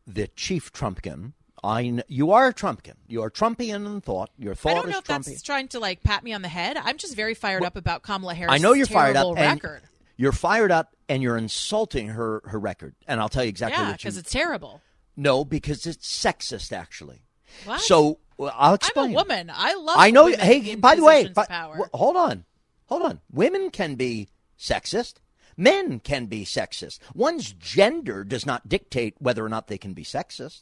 the 0.07 0.27
chief 0.27 0.71
Trumpkin. 0.71 1.33
I 1.63 2.01
you 2.07 2.31
are 2.31 2.47
a 2.47 2.53
Trumpkin. 2.53 2.95
You 3.07 3.21
are 3.21 3.29
Trumpian 3.29 3.85
in 3.85 4.01
thought. 4.01 4.29
Your 4.37 4.55
thought 4.55 4.71
I 4.71 4.73
don't 4.75 4.89
know 4.89 4.97
if 4.99 5.03
Trumpian. 5.03 5.25
that's 5.25 5.41
trying 5.41 5.67
to 5.69 5.79
like 5.79 6.03
pat 6.03 6.23
me 6.23 6.33
on 6.33 6.41
the 6.41 6.47
head. 6.47 6.77
I'm 6.77 6.97
just 6.97 7.15
very 7.15 7.33
fired 7.33 7.61
well, 7.61 7.67
up 7.67 7.75
about 7.75 8.01
Kamala 8.01 8.33
Harris. 8.33 8.53
I 8.53 8.57
know 8.57 8.73
you're 8.73 8.85
fired 8.85 9.17
up. 9.17 9.35
Record. 9.35 9.81
you're 10.15 10.31
fired 10.31 10.71
up, 10.71 10.95
and 11.09 11.21
you're 11.21 11.37
insulting 11.37 12.07
her 12.09 12.41
her 12.45 12.59
record. 12.59 12.95
And 13.07 13.19
I'll 13.19 13.29
tell 13.29 13.43
you 13.43 13.49
exactly 13.49 13.83
yeah, 13.83 13.91
because 13.91 14.17
it's 14.17 14.31
terrible. 14.31 14.81
No, 15.17 15.43
because 15.43 15.85
it's 15.85 16.07
sexist, 16.07 16.71
actually. 16.71 17.23
What? 17.65 17.81
So 17.81 18.19
well, 18.37 18.55
I'll 18.55 18.75
explain. 18.75 19.07
I'm 19.07 19.11
a 19.11 19.15
woman. 19.15 19.51
I 19.53 19.73
love. 19.75 19.95
I 19.99 20.11
know. 20.11 20.27
Hey, 20.27 20.75
by 20.75 20.95
the 20.95 21.03
way, 21.03 21.27
by, 21.27 21.45
hold 21.93 22.15
on, 22.15 22.45
hold 22.85 23.01
on. 23.01 23.19
Women 23.29 23.69
can 23.69 23.95
be 23.95 24.29
sexist. 24.57 25.15
Men 25.59 25.99
can 25.99 26.27
be 26.27 26.45
sexist. 26.45 26.99
One's 27.13 27.51
gender 27.51 28.23
does 28.23 28.45
not 28.45 28.69
dictate 28.69 29.15
whether 29.19 29.43
or 29.43 29.49
not 29.49 29.67
they 29.67 29.77
can 29.77 29.93
be 29.93 30.05
sexist. 30.05 30.61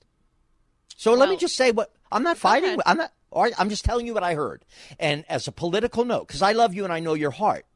So 0.96 1.12
well, 1.12 1.20
let 1.20 1.30
me 1.30 1.38
just 1.38 1.56
say 1.56 1.70
what 1.70 1.94
I'm 2.12 2.24
not 2.24 2.40
fighting. 2.40 2.80
I'm 2.84 2.98
not. 2.98 3.12
I'm 3.32 3.70
just 3.70 3.86
telling 3.86 4.08
you 4.08 4.16
what 4.16 4.24
I 4.24 4.34
heard. 4.34 4.66
And 5.00 5.24
as 5.30 5.48
a 5.48 5.52
political 5.52 6.04
note, 6.04 6.28
because 6.28 6.42
I 6.42 6.54
love 6.54 6.74
you 6.74 6.84
and 6.84 6.92
I 6.92 7.00
know 7.00 7.14
your 7.14 7.30
heart, 7.30 7.68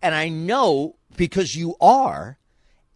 and 0.00 0.14
I 0.14 0.30
know 0.30 0.96
because 1.18 1.54
you 1.54 1.76
are 1.82 2.38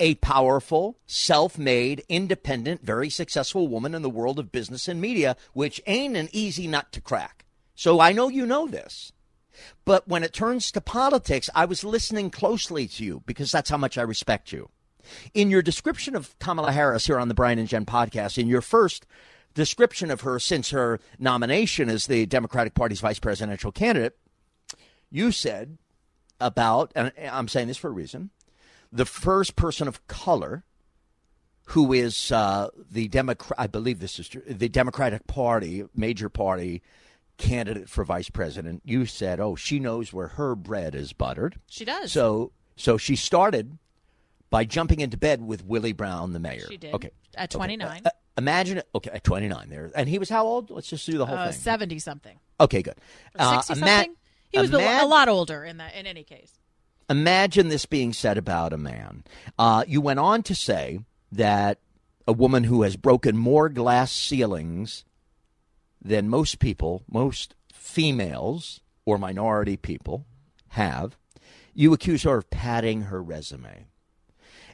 a 0.00 0.14
powerful, 0.14 0.96
self-made, 1.06 2.04
independent, 2.08 2.82
very 2.82 3.10
successful 3.10 3.68
woman 3.68 3.94
in 3.94 4.00
the 4.00 4.08
world 4.08 4.38
of 4.38 4.50
business 4.50 4.88
and 4.88 4.98
media, 4.98 5.36
which 5.52 5.82
ain't 5.86 6.16
an 6.16 6.30
easy 6.32 6.66
nut 6.66 6.90
to 6.92 7.02
crack. 7.02 7.44
So 7.74 8.00
I 8.00 8.12
know 8.12 8.28
you 8.28 8.46
know 8.46 8.66
this. 8.66 9.12
But 9.84 10.08
when 10.08 10.22
it 10.22 10.32
turns 10.32 10.70
to 10.72 10.80
politics, 10.80 11.50
I 11.54 11.64
was 11.64 11.84
listening 11.84 12.30
closely 12.30 12.86
to 12.88 13.04
you 13.04 13.22
because 13.26 13.52
that's 13.52 13.70
how 13.70 13.76
much 13.76 13.98
I 13.98 14.02
respect 14.02 14.52
you. 14.52 14.70
In 15.34 15.50
your 15.50 15.62
description 15.62 16.16
of 16.16 16.38
Kamala 16.38 16.72
Harris 16.72 17.06
here 17.06 17.18
on 17.18 17.28
the 17.28 17.34
Brian 17.34 17.58
and 17.58 17.68
Jen 17.68 17.84
podcast, 17.84 18.38
in 18.38 18.46
your 18.46 18.62
first 18.62 19.06
description 19.54 20.10
of 20.10 20.22
her 20.22 20.38
since 20.38 20.70
her 20.70 20.98
nomination 21.18 21.88
as 21.88 22.06
the 22.06 22.26
Democratic 22.26 22.74
Party's 22.74 23.00
vice 23.00 23.18
presidential 23.18 23.70
candidate, 23.70 24.16
you 25.10 25.30
said 25.30 25.78
about, 26.40 26.90
and 26.94 27.12
I'm 27.30 27.48
saying 27.48 27.68
this 27.68 27.76
for 27.76 27.88
a 27.88 27.92
reason, 27.92 28.30
the 28.90 29.04
first 29.04 29.56
person 29.56 29.88
of 29.88 30.06
color 30.06 30.64
who 31.68 31.92
is 31.92 32.30
uh, 32.30 32.68
the 32.90 33.08
Democrat, 33.08 33.58
I 33.58 33.66
believe 33.66 33.98
this 34.00 34.18
is 34.18 34.28
true, 34.28 34.42
the 34.46 34.68
Democratic 34.68 35.26
Party, 35.26 35.84
major 35.94 36.28
party 36.28 36.82
candidate 37.36 37.88
for 37.88 38.04
vice 38.04 38.30
president. 38.30 38.82
You 38.84 39.06
said, 39.06 39.40
"Oh, 39.40 39.54
she 39.56 39.78
knows 39.78 40.12
where 40.12 40.28
her 40.28 40.54
bread 40.54 40.94
is 40.94 41.12
buttered." 41.12 41.60
She 41.68 41.84
does. 41.84 42.12
So, 42.12 42.52
so 42.76 42.96
she 42.96 43.16
started 43.16 43.78
by 44.50 44.64
jumping 44.64 45.00
into 45.00 45.16
bed 45.16 45.44
with 45.44 45.64
Willie 45.64 45.92
Brown, 45.92 46.32
the 46.32 46.38
mayor. 46.38 46.66
She 46.68 46.76
did. 46.76 46.94
Okay. 46.94 47.10
At 47.36 47.50
29. 47.50 47.88
Okay. 47.88 48.00
Uh, 48.04 48.10
imagine 48.38 48.78
it. 48.78 48.88
Okay, 48.94 49.10
at 49.10 49.24
29 49.24 49.68
there. 49.68 49.90
And 49.96 50.08
he 50.08 50.18
was 50.18 50.28
how 50.28 50.46
old? 50.46 50.70
Let's 50.70 50.88
just 50.88 51.04
do 51.06 51.18
the 51.18 51.26
whole 51.26 51.36
uh, 51.36 51.50
thing. 51.50 51.60
70 51.60 51.98
something. 51.98 52.38
Okay, 52.60 52.82
good. 52.82 52.94
Uh, 53.36 53.60
60 53.60 53.80
ima- 53.80 53.86
something? 53.88 54.16
He 54.50 54.58
was 54.60 54.70
ima- 54.70 55.00
a 55.02 55.06
lot 55.06 55.28
older 55.28 55.64
in 55.64 55.78
that 55.78 55.94
in 55.96 56.06
any 56.06 56.22
case. 56.22 56.52
Imagine 57.10 57.68
this 57.68 57.84
being 57.84 58.12
said 58.12 58.38
about 58.38 58.72
a 58.72 58.78
man. 58.78 59.24
Uh, 59.58 59.84
you 59.86 60.00
went 60.00 60.20
on 60.20 60.42
to 60.44 60.54
say 60.54 61.00
that 61.32 61.78
a 62.26 62.32
woman 62.32 62.64
who 62.64 62.82
has 62.82 62.96
broken 62.96 63.36
more 63.36 63.68
glass 63.68 64.12
ceilings 64.12 65.04
than 66.04 66.28
most 66.28 66.58
people, 66.58 67.02
most 67.10 67.54
females 67.72 68.80
or 69.06 69.18
minority 69.18 69.76
people 69.76 70.26
have, 70.70 71.16
you 71.74 71.92
accuse 71.92 72.22
her 72.24 72.36
of 72.38 72.50
padding 72.50 73.02
her 73.02 73.22
resume. 73.22 73.86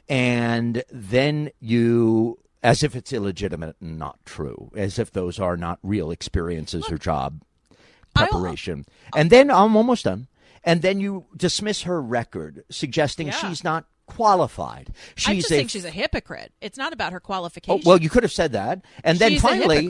And 0.09 0.83
then 0.91 1.51
you, 1.59 2.39
as 2.63 2.83
if 2.83 2.95
it's 2.95 3.13
illegitimate 3.13 3.75
and 3.81 3.97
not 3.97 4.19
true, 4.25 4.71
as 4.75 4.99
if 4.99 5.11
those 5.11 5.39
are 5.39 5.57
not 5.57 5.79
real 5.83 6.11
experiences 6.11 6.89
or 6.91 6.97
job 6.97 7.41
I'll- 8.15 8.25
uh, 8.25 8.27
preparation. 8.27 8.85
and 9.15 9.29
then 9.29 9.49
I'm 9.49 9.75
almost 9.77 10.05
done. 10.05 10.27
And 10.63 10.81
then 10.83 10.99
you 10.99 11.25
dismiss 11.35 11.83
her 11.83 11.99
record, 12.01 12.63
suggesting 12.69 13.27
Yeah. 13.27 13.33
she's 13.33 13.63
not 13.63 13.85
qualified. 14.05 14.93
She's 15.15 15.27
I 15.29 15.35
just 15.37 15.49
a 15.51 15.55
think 15.55 15.69
she's 15.71 15.85
a 15.85 15.89
hypocrite. 15.89 16.51
It's 16.61 16.77
not 16.77 16.93
about 16.93 17.13
her 17.13 17.17
Oh, 17.23 17.25
qualification. 17.25 17.81
well, 17.83 17.99
you 17.99 18.09
could 18.09 18.21
have 18.23 18.31
said 18.31 18.51
that, 18.51 18.83
and 19.03 19.17
then 19.17 19.31
She's 19.31 19.41
finally. 19.41 19.87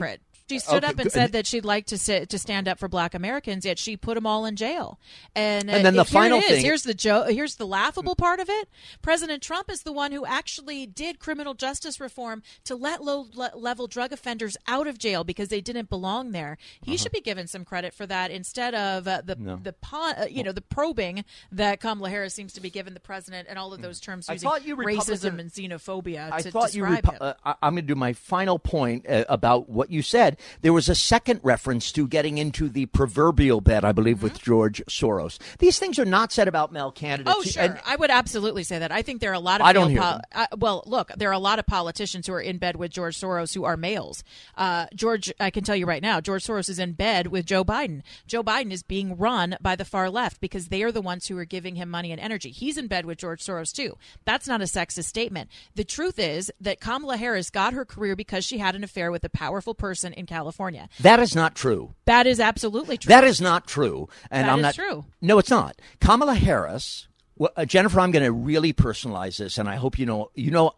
She 0.52 0.58
stood 0.58 0.84
Okay, 0.84 0.92
up 0.92 0.98
and 0.98 1.10
said 1.12 1.32
that 1.32 1.46
she'd 1.46 1.64
like 1.64 1.86
to 1.86 1.98
sit, 1.98 2.28
to 2.30 2.38
stand 2.38 2.68
up 2.68 2.78
for 2.78 2.88
Black 2.88 3.14
Americans, 3.14 3.64
yet 3.64 3.78
she 3.78 3.96
put 3.96 4.14
them 4.14 4.26
all 4.26 4.44
in 4.44 4.56
jail. 4.56 4.98
And, 5.34 5.70
uh, 5.70 5.74
And 5.74 5.86
then 5.86 5.94
the 5.96 6.04
here 6.04 6.12
final 6.20 6.38
it 6.38 6.44
is. 6.44 6.50
thing- 6.50 6.64
Here's 6.64 6.82
the 6.82 6.94
jo- 6.94 7.24
Here's 7.24 7.56
the 7.56 7.66
laughable 7.66 8.14
part 8.14 8.40
of 8.40 8.48
it. 8.50 8.68
President 9.00 9.42
Trump 9.42 9.70
is 9.70 9.82
the 9.82 9.92
one 9.92 10.12
who 10.12 10.24
actually 10.26 10.86
did 10.86 11.18
criminal 11.18 11.54
justice 11.54 12.00
reform 12.00 12.42
to 12.64 12.74
let 12.76 13.02
low 13.02 13.26
le- 13.34 13.52
level 13.54 13.86
drug 13.86 14.12
offenders 14.12 14.56
out 14.66 14.86
of 14.86 14.98
jail 14.98 15.24
because 15.24 15.48
they 15.48 15.60
didn't 15.60 15.88
belong 15.88 16.32
there. 16.32 16.58
He 16.82 16.96
should 16.96 17.12
be 17.12 17.20
given 17.20 17.46
some 17.46 17.64
credit 17.64 17.94
for 17.94 18.06
that 18.06 18.30
instead 18.30 18.74
of 18.74 19.08
uh, 19.08 19.22
the 19.24 19.32
Uh-huh. 19.32 19.42
No. 19.42 19.56
the 19.62 19.72
pon- 19.72 20.14
uh, 20.16 20.26
you 20.30 20.42
know 20.42 20.52
the 20.52 20.60
probing 20.60 21.24
that 21.50 21.80
Kamala 21.80 22.10
Harris 22.10 22.34
seems 22.34 22.52
to 22.54 22.60
be 22.60 22.70
giving 22.70 22.94
the 22.94 23.00
president 23.00 23.48
and 23.48 23.58
all 23.58 23.72
of 23.72 23.80
those 23.82 24.00
terms 24.00 24.28
I 24.28 24.34
using 24.34 24.48
thought 24.48 24.66
you 24.66 24.76
racism 24.76 25.38
and 25.38 25.50
xenophobia 25.50 26.30
I 26.30 26.42
to 26.42 26.50
thought 26.50 26.74
you. 26.74 26.82
describe 26.84 27.04
Repu- 27.04 27.12
him. 27.28 27.34
uh, 27.44 27.54
I'm 27.62 27.74
going 27.74 27.82
to 27.84 27.88
do 27.88 27.94
my 27.94 28.12
final 28.12 28.58
point 28.58 29.06
uh, 29.08 29.24
about 29.28 29.68
what 29.68 29.90
you 29.90 30.02
said. 30.02 30.36
There 30.60 30.72
was 30.72 30.88
a 30.88 30.94
second 30.94 31.40
reference 31.42 31.92
to 31.92 32.06
getting 32.06 32.38
into 32.38 32.68
the 32.68 32.86
proverbial 32.86 33.60
bed, 33.60 33.84
I 33.84 33.92
believe, 33.92 34.22
with 34.22 34.40
George 34.40 34.82
Soros. 34.88 35.38
These 35.58 35.78
things 35.78 35.98
are 35.98 36.04
not 36.04 36.32
said 36.32 36.48
about 36.48 36.72
male 36.72 36.92
candidates. 36.92 37.30
Mm-hmm. 37.36 37.40
Oh, 37.40 37.50
sure. 37.50 37.62
And- 37.62 37.80
I 37.84 37.96
would 37.96 38.10
absolutely 38.10 38.64
say 38.64 38.78
that. 38.78 38.92
I 38.92 39.02
think 39.02 39.20
there 39.20 39.30
are 39.30 39.34
a 39.34 39.40
lot 39.40 39.60
of 39.60 39.66
I 39.66 39.72
don't 39.72 39.92
male 39.92 40.02
hear 40.02 40.20
uh, 40.34 40.46
well, 40.58 40.82
look, 40.86 41.10
there 41.16 41.28
are 41.28 41.32
a 41.32 41.38
lot 41.38 41.58
of 41.58 41.66
politicians 41.66 42.26
who 42.26 42.32
are 42.32 42.40
in 42.40 42.58
bed 42.58 42.76
with 42.76 42.90
George 42.90 43.18
Soros 43.18 43.54
who 43.54 43.64
are 43.64 43.76
males. 43.76 44.24
Uh, 44.56 44.86
George, 44.94 45.32
I 45.40 45.50
can 45.50 45.64
tell 45.64 45.76
you 45.76 45.86
right 45.86 46.02
now, 46.02 46.20
George 46.20 46.44
Soros 46.44 46.68
is 46.68 46.78
in 46.78 46.92
bed 46.92 47.28
with 47.28 47.46
Joe 47.46 47.64
Biden. 47.64 48.02
Joe 48.26 48.42
Biden 48.42 48.72
is 48.72 48.82
being 48.82 49.16
run 49.16 49.56
by 49.60 49.76
the 49.76 49.84
far 49.84 50.10
left 50.10 50.40
because 50.40 50.68
they 50.68 50.82
are 50.82 50.92
the 50.92 51.00
ones 51.00 51.26
who 51.26 51.36
are 51.38 51.44
giving 51.44 51.76
him 51.76 51.88
money 51.90 52.12
and 52.12 52.20
energy. 52.20 52.50
He's 52.50 52.76
in 52.78 52.86
bed 52.86 53.04
with 53.06 53.18
George 53.18 53.42
Soros 53.44 53.72
too. 53.74 53.96
That's 54.24 54.46
not 54.48 54.60
a 54.60 54.64
sexist 54.64 55.04
statement. 55.04 55.50
The 55.74 55.84
truth 55.84 56.18
is 56.18 56.50
that 56.60 56.80
Kamala 56.80 57.16
Harris 57.16 57.50
got 57.50 57.72
her 57.72 57.84
career 57.84 58.16
because 58.16 58.44
she 58.44 58.58
had 58.58 58.74
an 58.74 58.84
affair 58.84 59.10
with 59.10 59.24
a 59.24 59.28
powerful 59.30 59.74
person 59.74 60.12
in 60.12 60.26
California. 60.32 60.88
that 61.00 61.20
is 61.20 61.34
not 61.34 61.54
true. 61.54 61.94
That 62.06 62.26
is 62.26 62.40
absolutely 62.40 62.96
true. 62.98 63.08
That 63.10 63.24
is 63.24 63.40
not 63.40 63.66
true. 63.66 64.08
And 64.30 64.46
That 64.48 64.52
I'm 64.52 64.62
not 64.62 64.74
true. 64.74 65.04
No, 65.20 65.38
it's 65.38 65.50
not. 65.50 65.80
Kamala 66.00 66.34
Harris, 66.34 67.06
well, 67.36 67.50
uh, 67.56 67.64
Jennifer, 67.64 68.00
I'm 68.00 68.10
going 68.10 68.24
to 68.24 68.32
really 68.32 68.72
personalize 68.72 69.36
this, 69.38 69.58
and 69.58 69.68
I 69.68 69.76
hope 69.76 69.98
you 69.98 70.06
know. 70.06 70.30
You 70.34 70.50
know, 70.50 70.72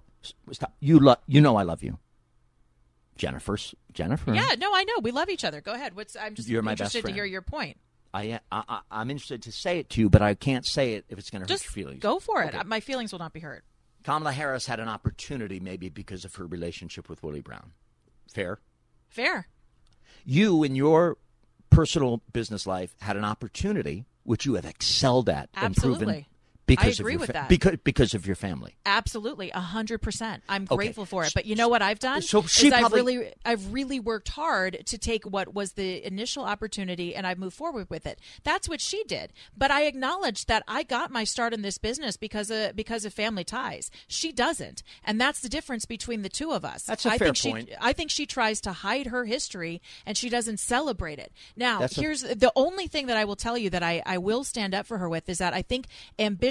stop. 0.52 0.72
You 0.80 0.98
lo- 0.98 1.16
You 1.26 1.40
know, 1.40 1.56
I 1.56 1.62
love 1.62 1.82
you, 1.82 1.98
Jennifer's 3.16 3.74
Jennifer. 3.92 4.34
yeah, 4.34 4.54
no, 4.58 4.74
I 4.74 4.84
know. 4.84 4.94
We 5.02 5.10
love 5.12 5.28
each 5.30 5.44
other. 5.44 5.60
Go 5.60 5.72
ahead. 5.72 5.94
What's 5.94 6.16
I'm 6.16 6.34
just 6.34 6.48
You're 6.48 6.62
my 6.62 6.72
best 6.72 6.94
interested 6.94 7.08
to 7.08 7.14
hear 7.14 7.24
your 7.24 7.42
point. 7.42 7.76
I, 8.12 8.40
I, 8.52 8.62
I 8.68 8.80
I'm 8.90 9.10
interested 9.10 9.42
to 9.42 9.52
say 9.52 9.78
it 9.78 9.90
to 9.90 10.00
you, 10.00 10.08
but 10.08 10.22
I 10.22 10.34
can't 10.34 10.64
say 10.66 10.94
it 10.94 11.04
if 11.08 11.18
it's 11.18 11.30
going 11.30 11.44
to 11.44 11.52
hurt 11.52 11.62
your 11.64 11.70
feelings. 11.70 12.00
go 12.02 12.18
for 12.18 12.42
it. 12.42 12.54
Okay. 12.54 12.62
My 12.66 12.80
feelings 12.80 13.12
will 13.12 13.18
not 13.18 13.32
be 13.32 13.40
hurt. 13.40 13.64
Kamala 14.04 14.32
Harris 14.32 14.66
had 14.66 14.80
an 14.80 14.88
opportunity, 14.88 15.60
maybe 15.60 15.88
because 15.88 16.24
of 16.24 16.34
her 16.36 16.46
relationship 16.46 17.08
with 17.08 17.22
Willie 17.22 17.40
Brown. 17.40 17.72
Fair. 18.32 18.58
Fair. 19.14 19.46
You, 20.24 20.64
in 20.64 20.74
your 20.74 21.18
personal 21.70 22.20
business 22.32 22.66
life, 22.66 22.96
had 23.00 23.16
an 23.16 23.24
opportunity 23.24 24.06
which 24.24 24.44
you 24.44 24.54
have 24.54 24.64
excelled 24.64 25.28
at 25.28 25.48
and 25.54 25.76
proven 25.76 26.08
Absolutely. 26.08 26.26
Because 26.66 26.98
I 27.00 27.02
agree 27.02 27.12
of 27.14 27.14
your 27.14 27.20
with 27.20 27.26
fa- 27.28 27.32
that. 27.34 27.48
because 27.48 27.76
because 27.84 28.14
of 28.14 28.26
your 28.26 28.36
family. 28.36 28.76
Absolutely, 28.86 29.50
a 29.50 29.60
hundred 29.60 29.98
percent. 30.02 30.42
I'm 30.48 30.64
Okay. 30.64 30.76
grateful 30.76 31.06
for 31.06 31.24
it. 31.24 31.32
But 31.34 31.46
you 31.46 31.54
know 31.56 31.68
what 31.68 31.82
I've 31.82 31.98
done? 31.98 32.22
So 32.22 32.42
she 32.42 32.68
is 32.68 32.72
I've 32.72 32.80
probably- 32.80 33.16
really, 33.18 33.32
I've 33.44 33.72
really 33.72 34.00
worked 34.00 34.28
hard 34.28 34.84
to 34.86 34.98
take 34.98 35.24
what 35.24 35.54
was 35.54 35.72
the 35.72 36.04
initial 36.06 36.44
opportunity 36.44 37.14
and 37.14 37.26
I've 37.26 37.38
moved 37.38 37.56
forward 37.56 37.88
with 37.90 38.06
it. 38.06 38.18
That's 38.44 38.68
what 38.68 38.80
she 38.80 39.04
did. 39.04 39.32
But 39.56 39.70
I 39.70 39.82
acknowledge 39.84 40.46
that 40.46 40.62
I 40.68 40.82
got 40.82 41.10
my 41.10 41.24
start 41.24 41.52
in 41.54 41.62
this 41.62 41.78
business 41.78 42.16
because 42.16 42.50
of 42.50 42.74
because 42.76 43.04
of 43.04 43.12
family 43.14 43.44
ties. 43.44 43.90
She 44.08 44.32
doesn't, 44.32 44.82
and 45.04 45.20
that's 45.20 45.40
the 45.40 45.48
difference 45.48 45.84
between 45.86 46.22
the 46.22 46.28
two 46.28 46.52
of 46.52 46.64
us. 46.64 46.84
That's 46.84 47.04
a 47.06 47.10
I 47.10 47.18
fair 47.18 47.32
think 47.34 47.54
point. 47.54 47.68
She, 47.68 47.74
I 47.80 47.92
think 47.92 48.10
she 48.10 48.26
tries 48.26 48.60
to 48.62 48.72
hide 48.72 49.06
her 49.08 49.24
history 49.24 49.80
and 50.06 50.16
she 50.16 50.28
doesn't 50.28 50.58
celebrate 50.60 51.18
it. 51.18 51.32
Now, 51.56 51.80
That's 51.80 51.96
a- 51.96 52.00
here's 52.00 52.22
the 52.22 52.52
only 52.56 52.86
thing 52.86 53.06
that 53.06 53.16
I 53.16 53.24
will 53.24 53.36
tell 53.36 53.56
you 53.58 53.70
that 53.70 53.82
I, 53.82 54.02
I 54.06 54.18
will 54.18 54.44
stand 54.44 54.74
up 54.74 54.86
for 54.86 54.98
her 54.98 55.08
with 55.08 55.28
is 55.28 55.38
that 55.38 55.54
I 55.54 55.62
think 55.62 55.86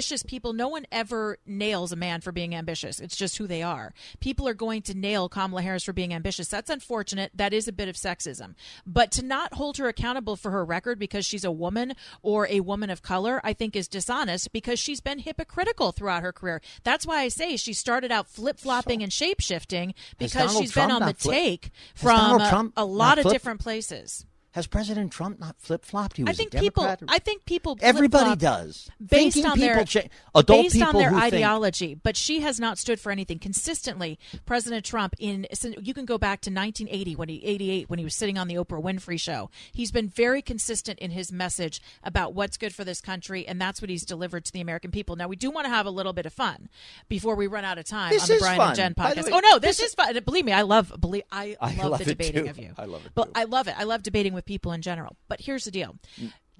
ambitious 0.04 0.22
people, 0.22 0.52
no 0.52 0.68
one 0.68 0.84
ever 0.92 1.38
nails 1.46 1.90
a 1.90 1.96
man 1.96 2.20
for 2.20 2.30
being 2.30 2.54
ambitious. 2.54 3.00
It's 3.00 3.16
just 3.16 3.38
who 3.38 3.46
they 3.46 3.62
are. 3.62 3.94
People 4.20 4.46
are 4.46 4.52
going 4.54 4.82
to 4.82 4.94
nail 4.94 5.30
Kamala 5.30 5.62
Harris 5.62 5.84
for 5.84 5.94
being 5.94 6.12
ambitious. 6.12 6.48
That's 6.48 6.68
unfortunate. 6.68 7.30
That 7.34 7.54
is 7.54 7.68
a 7.68 7.72
bit 7.72 7.88
of 7.88 7.96
sexism. 7.96 8.54
But 8.86 9.10
to 9.12 9.24
not 9.24 9.54
hold 9.54 9.78
her 9.78 9.88
accountable 9.88 10.36
for 10.36 10.50
her 10.50 10.62
record 10.62 10.98
because 10.98 11.24
she's 11.24 11.42
a 11.44 11.50
woman 11.50 11.94
or 12.20 12.46
a 12.48 12.60
woman 12.60 12.90
of 12.90 13.00
color, 13.00 13.40
I 13.42 13.54
think 13.54 13.74
is 13.74 13.88
dishonest 13.88 14.52
because 14.52 14.78
she's 14.78 15.00
been 15.00 15.20
hypocritical 15.20 15.92
throughout 15.92 16.22
her 16.22 16.32
career. 16.32 16.60
That's 16.82 17.06
why 17.06 17.20
I 17.20 17.28
say 17.28 17.56
she 17.56 17.72
started 17.72 18.12
out 18.12 18.28
flip 18.28 18.58
flopping 18.58 19.02
and 19.02 19.10
shape 19.10 19.40
shifting 19.40 19.94
because 20.18 20.54
she's 20.58 20.74
been 20.74 20.90
on 20.90 21.00
the 21.00 21.14
flip- 21.14 21.34
take 21.34 21.70
from 21.94 22.40
Trump 22.40 22.74
a 22.76 22.84
lot 22.84 23.16
of 23.18 23.22
flip- 23.22 23.32
different 23.32 23.60
places. 23.60 24.26
Has 24.54 24.68
President 24.68 25.10
Trump 25.10 25.40
not 25.40 25.56
flip 25.58 25.84
flopped? 25.84 26.16
He 26.16 26.22
was 26.22 26.30
I 26.30 26.34
think 26.34 26.52
people. 26.52 26.84
I 27.08 27.18
think 27.18 27.44
people. 27.44 27.76
Everybody 27.82 28.36
does. 28.36 28.88
based 29.04 29.34
Thinking 29.34 29.46
on 29.50 29.56
people 29.58 29.74
their 29.74 29.84
cha- 29.84 30.08
adult 30.32 30.62
based 30.62 30.74
people 30.76 30.88
on 30.90 30.94
their 30.94 31.10
who 31.10 31.20
think- 31.20 31.34
ideology. 31.34 31.94
But 31.96 32.16
she 32.16 32.40
has 32.42 32.60
not 32.60 32.78
stood 32.78 33.00
for 33.00 33.10
anything 33.10 33.40
consistently. 33.40 34.16
President 34.46 34.84
Trump, 34.84 35.16
in 35.18 35.46
you 35.80 35.92
can 35.92 36.04
go 36.04 36.18
back 36.18 36.40
to 36.42 36.50
1980 36.50 37.16
when 37.16 37.28
he 37.28 37.44
88 37.44 37.90
when 37.90 37.98
he 37.98 38.04
was 38.04 38.14
sitting 38.14 38.38
on 38.38 38.46
the 38.46 38.54
Oprah 38.54 38.80
Winfrey 38.80 39.18
show. 39.18 39.50
He's 39.72 39.90
been 39.90 40.08
very 40.08 40.40
consistent 40.40 41.00
in 41.00 41.10
his 41.10 41.32
message 41.32 41.80
about 42.04 42.32
what's 42.32 42.56
good 42.56 42.72
for 42.72 42.84
this 42.84 43.00
country, 43.00 43.44
and 43.48 43.60
that's 43.60 43.80
what 43.82 43.90
he's 43.90 44.04
delivered 44.04 44.44
to 44.44 44.52
the 44.52 44.60
American 44.60 44.92
people. 44.92 45.16
Now 45.16 45.26
we 45.26 45.34
do 45.34 45.50
want 45.50 45.64
to 45.64 45.70
have 45.70 45.84
a 45.86 45.90
little 45.90 46.12
bit 46.12 46.26
of 46.26 46.32
fun 46.32 46.68
before 47.08 47.34
we 47.34 47.48
run 47.48 47.64
out 47.64 47.78
of 47.78 47.86
time 47.86 48.10
This 48.12 48.22
on 48.22 48.28
the 48.28 48.34
is 48.34 48.40
Brian 48.40 48.56
fun. 48.56 48.68
and 48.68 48.76
Jen 48.76 48.94
podcast. 48.94 49.24
way, 49.24 49.30
oh 49.32 49.40
no, 49.40 49.58
this, 49.58 49.78
this 49.78 49.88
is 49.88 49.94
fun. 49.94 50.16
Believe 50.24 50.44
me, 50.44 50.52
I 50.52 50.62
love 50.62 50.92
believe 51.00 51.24
I, 51.32 51.56
I 51.60 51.74
love, 51.74 51.90
love 51.90 51.98
the 51.98 52.04
debating 52.04 52.46
of 52.48 52.56
you. 52.56 52.70
I 52.78 52.84
love 52.84 53.04
it 53.04 53.10
But 53.16 53.24
too. 53.24 53.32
I 53.34 53.44
love 53.44 53.66
it. 53.66 53.74
I 53.76 53.82
love 53.82 54.04
debating 54.04 54.32
with 54.32 54.43
people 54.44 54.72
in 54.72 54.82
general. 54.82 55.16
But 55.28 55.40
here's 55.40 55.64
the 55.64 55.70
deal. 55.70 55.96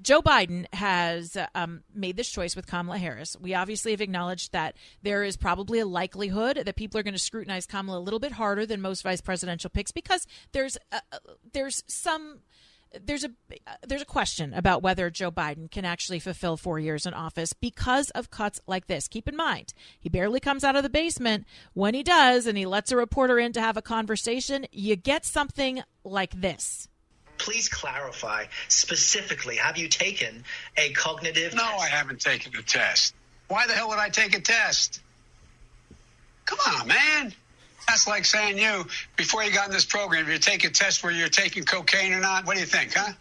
Joe 0.02 0.22
Biden 0.22 0.66
has 0.72 1.36
uh, 1.36 1.46
um, 1.54 1.82
made 1.94 2.16
this 2.16 2.28
choice 2.28 2.56
with 2.56 2.66
Kamala 2.66 2.98
Harris. 2.98 3.36
We 3.40 3.54
obviously 3.54 3.92
have 3.92 4.00
acknowledged 4.00 4.52
that 4.52 4.76
there 5.02 5.22
is 5.22 5.36
probably 5.36 5.78
a 5.78 5.86
likelihood 5.86 6.62
that 6.64 6.76
people 6.76 6.98
are 6.98 7.02
going 7.02 7.14
to 7.14 7.20
scrutinize 7.20 7.66
Kamala 7.66 7.98
a 7.98 8.00
little 8.00 8.18
bit 8.18 8.32
harder 8.32 8.66
than 8.66 8.80
most 8.80 9.02
vice 9.02 9.20
presidential 9.20 9.70
picks 9.70 9.92
because 9.92 10.26
there's 10.52 10.76
uh, 10.90 11.00
uh, 11.12 11.18
there's 11.52 11.84
some 11.86 12.40
there's 13.02 13.24
a 13.24 13.30
there's 13.86 14.02
a 14.02 14.06
question 14.06 14.52
about 14.54 14.82
whether 14.82 15.10
Joe 15.10 15.30
Biden 15.30 15.70
can 15.70 15.84
actually 15.84 16.18
fulfill 16.18 16.56
four 16.56 16.78
years 16.78 17.06
in 17.06 17.14
office 17.14 17.52
because 17.52 18.10
of 18.10 18.30
cuts 18.30 18.60
like 18.66 18.86
this. 18.86 19.08
Keep 19.08 19.28
in 19.28 19.36
mind, 19.36 19.74
he 19.98 20.08
barely 20.08 20.40
comes 20.40 20.64
out 20.64 20.76
of 20.76 20.82
the 20.82 20.90
basement. 20.90 21.46
When 21.72 21.94
he 21.94 22.02
does, 22.02 22.46
and 22.46 22.58
he 22.58 22.66
lets 22.66 22.92
a 22.92 22.96
reporter 22.96 23.38
in 23.38 23.52
to 23.52 23.60
have 23.60 23.76
a 23.76 23.82
conversation, 23.82 24.66
you 24.72 24.96
get 24.96 25.24
something 25.24 25.82
like 26.04 26.40
this. 26.40 26.88
Please 27.38 27.68
clarify 27.68 28.44
specifically 28.68 29.56
have 29.56 29.76
you 29.76 29.88
taken 29.88 30.44
a 30.76 30.90
cognitive 30.92 31.54
No, 31.54 31.62
test? 31.62 31.82
I 31.82 31.86
haven't 31.88 32.20
taken 32.20 32.52
a 32.56 32.62
test. 32.62 33.14
Why 33.48 33.66
the 33.66 33.74
hell 33.74 33.88
would 33.88 33.98
I 33.98 34.08
take 34.08 34.36
a 34.36 34.40
test? 34.40 35.00
Come 36.46 36.58
on, 36.66 36.88
man. 36.88 37.34
That's 37.88 38.06
like 38.06 38.24
saying 38.24 38.58
you, 38.58 38.86
before 39.16 39.44
you 39.44 39.52
got 39.52 39.66
in 39.66 39.72
this 39.72 39.84
program, 39.84 40.28
you 40.28 40.38
take 40.38 40.64
a 40.64 40.70
test 40.70 41.02
where 41.02 41.12
you're 41.12 41.28
taking 41.28 41.64
cocaine 41.64 42.12
or 42.12 42.20
not. 42.20 42.46
What 42.46 42.54
do 42.54 42.60
you 42.60 42.66
think, 42.66 42.94
huh? 42.94 43.12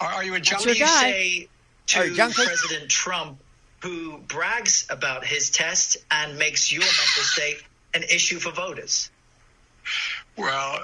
Are, 0.00 0.12
are 0.12 0.24
you 0.24 0.34
a 0.34 0.40
junkie? 0.40 0.64
your 0.70 0.76
you 0.76 0.86
say 0.86 1.48
to 1.88 2.00
Are 2.00 2.08
junkie? 2.08 2.44
President 2.44 2.90
Trump, 2.90 3.38
who 3.80 4.18
brags 4.18 4.86
about 4.90 5.24
his 5.24 5.50
test 5.50 5.96
and 6.10 6.38
makes 6.38 6.70
your 6.72 6.82
mental 6.82 7.22
state 7.22 7.62
an 7.94 8.02
issue 8.02 8.38
for 8.38 8.50
voters? 8.50 9.10
Well, 10.36 10.80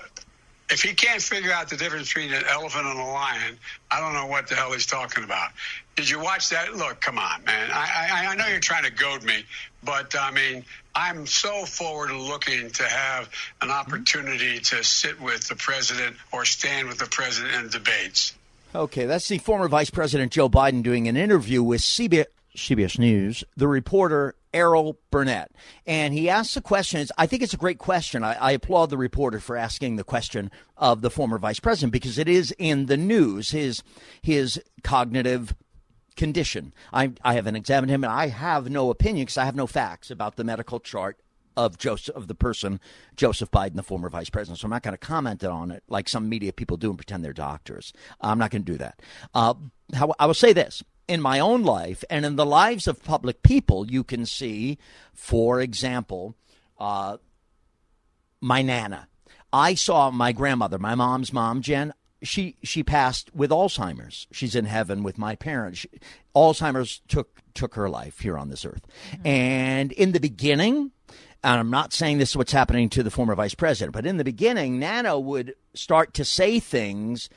if 0.71 0.83
he 0.83 0.95
can't 0.95 1.21
figure 1.21 1.53
out 1.53 1.69
the 1.69 1.77
difference 1.77 2.12
between 2.12 2.33
an 2.33 2.45
elephant 2.49 2.87
and 2.87 2.99
a 2.99 3.05
lion, 3.05 3.59
I 3.91 4.00
don't 4.00 4.15
know 4.15 4.27
what 4.27 4.49
the 4.49 4.55
hell 4.55 4.73
he's 4.73 4.87
talking 4.87 5.25
about. 5.25 5.50
Did 5.97 6.09
you 6.09 6.21
watch 6.21 6.49
that? 6.50 6.75
Look, 6.75 7.00
come 7.00 7.19
on, 7.19 7.45
man. 7.45 7.71
I, 7.73 8.11
I, 8.12 8.27
I 8.27 8.37
know 8.37 8.47
you're 8.47 8.61
trying 8.61 8.85
to 8.85 8.91
goad 8.91 9.25
me, 9.25 9.45
but 9.83 10.15
I 10.19 10.31
mean, 10.31 10.65
I'm 10.95 11.27
so 11.27 11.65
forward 11.65 12.12
looking 12.12 12.71
to 12.71 12.85
have 12.85 13.29
an 13.61 13.69
mm-hmm. 13.69 13.71
opportunity 13.71 14.61
to 14.61 14.85
sit 14.85 15.21
with 15.21 15.49
the 15.49 15.57
president 15.57 16.17
or 16.33 16.45
stand 16.45 16.89
with 16.89 16.99
the 16.99 17.07
president 17.07 17.55
in 17.55 17.69
debates. 17.71 18.35
Okay, 18.75 19.07
that's 19.07 19.27
the 19.27 19.39
former 19.39 19.69
Vice 19.69 19.91
President 19.91 20.31
Joe 20.31 20.49
Biden 20.49 20.83
doing 20.83 21.09
an 21.09 21.17
interview 21.17 21.62
with 21.62 21.81
CBS, 21.81 22.27
CBS 22.57 22.99
News, 22.99 23.43
the 23.57 23.67
reporter 23.67 24.37
Errol 24.52 24.99
Barnett. 25.11 25.52
And 25.87 26.12
he 26.14 26.28
asks 26.28 26.54
the 26.54 26.61
question. 26.61 27.07
I 27.16 27.26
think 27.26 27.42
it's 27.42 27.54
a 27.54 27.59
great 27.59 27.78
question. 27.78 28.25
I, 28.25 28.35
I 28.35 28.52
applaud 28.52 28.90
the 28.90 28.97
reporter 28.97 29.40
for 29.40 29.57
asking 29.57 29.97
the 29.97 30.04
question 30.04 30.50
of 30.76 31.02
the 31.02 31.11
former 31.11 31.38
vice 31.38 31.61
president 31.61 31.92
because 31.92 32.19
it 32.19 32.28
is 32.28 32.54
in 32.59 32.87
the 32.87 32.97
news, 32.97 33.50
his, 33.50 33.83
his 34.23 34.61
cognitive 34.83 35.54
condition. 36.16 36.75
I, 36.92 37.12
I 37.23 37.35
haven't 37.35 37.57
examined 37.57 37.90
him, 37.90 38.04
and 38.04 38.12
I 38.12 38.28
have 38.28 38.71
no 38.71 38.90
opinion 38.90 39.25
because 39.26 39.38
I 39.38 39.45
have 39.45 39.57
no 39.57 39.66
facts 39.66 40.11
about 40.11 40.37
the 40.37 40.45
medical 40.45 40.80
chart 40.80 41.19
of 41.57 41.78
Joseph 41.78 42.14
of 42.16 42.28
the 42.28 42.35
person 42.35 42.80
Joseph 43.16 43.50
Biden, 43.50 43.75
the 43.75 43.83
former 43.83 44.09
vice 44.09 44.30
president. 44.30 44.59
So 44.59 44.66
I'm 44.66 44.71
not 44.71 44.83
going 44.83 44.92
to 44.92 44.99
comment 44.99 45.45
on 45.45 45.71
it 45.71 45.83
like 45.88 46.09
some 46.09 46.28
media 46.28 46.52
people 46.52 46.76
do 46.76 46.90
and 46.90 46.99
pretend 46.99 47.25
they're 47.25 47.33
doctors. 47.33 47.92
I'm 48.21 48.38
not 48.38 48.50
going 48.50 48.64
to 48.64 48.73
do 48.73 48.78
that. 48.78 49.00
Uh, 49.35 49.54
how, 49.95 50.14
I 50.19 50.26
will 50.26 50.35
say 50.35 50.52
this. 50.52 50.83
In 51.11 51.21
my 51.21 51.40
own 51.40 51.64
life 51.64 52.05
and 52.09 52.25
in 52.25 52.37
the 52.37 52.47
lives 52.47 52.87
of 52.87 53.02
public 53.02 53.43
people, 53.43 53.90
you 53.90 54.05
can 54.05 54.25
see, 54.25 54.79
for 55.12 55.61
example, 55.61 56.37
uh, 56.79 57.17
my 58.40 58.62
nana. 58.62 59.09
I 59.52 59.75
saw 59.75 60.12
my 60.12 60.31
grandmother, 60.31 60.79
my 60.79 60.95
mom's 60.95 61.33
mom, 61.33 61.62
Jen. 61.62 61.93
She 62.23 62.55
she 62.62 62.85
passed 62.85 63.35
with 63.35 63.50
Alzheimer's. 63.50 64.29
She's 64.31 64.55
in 64.55 64.67
heaven 64.67 65.02
with 65.02 65.19
my 65.19 65.35
parents. 65.35 65.81
She, 65.81 65.88
Alzheimer's 66.37 67.00
took 67.09 67.40
took 67.55 67.75
her 67.75 67.90
life 67.90 68.21
here 68.21 68.38
on 68.38 68.49
this 68.49 68.64
earth. 68.64 68.87
And 69.25 69.90
in 69.90 70.12
the 70.12 70.21
beginning, 70.21 70.93
and 71.43 71.59
I'm 71.59 71.71
not 71.71 71.93
saying 71.93 72.19
this 72.19 72.31
is 72.31 72.37
what's 72.37 72.52
happening 72.52 72.88
to 72.90 73.02
the 73.02 73.11
former 73.11 73.35
vice 73.35 73.57
president, 73.57 73.95
but 73.95 74.07
in 74.07 74.17
the 74.17 74.23
beginning, 74.23 74.79
Nana 74.79 75.19
would 75.19 75.55
start 75.75 76.14
to 76.14 76.25
say 76.25 76.61
things. 76.61 77.29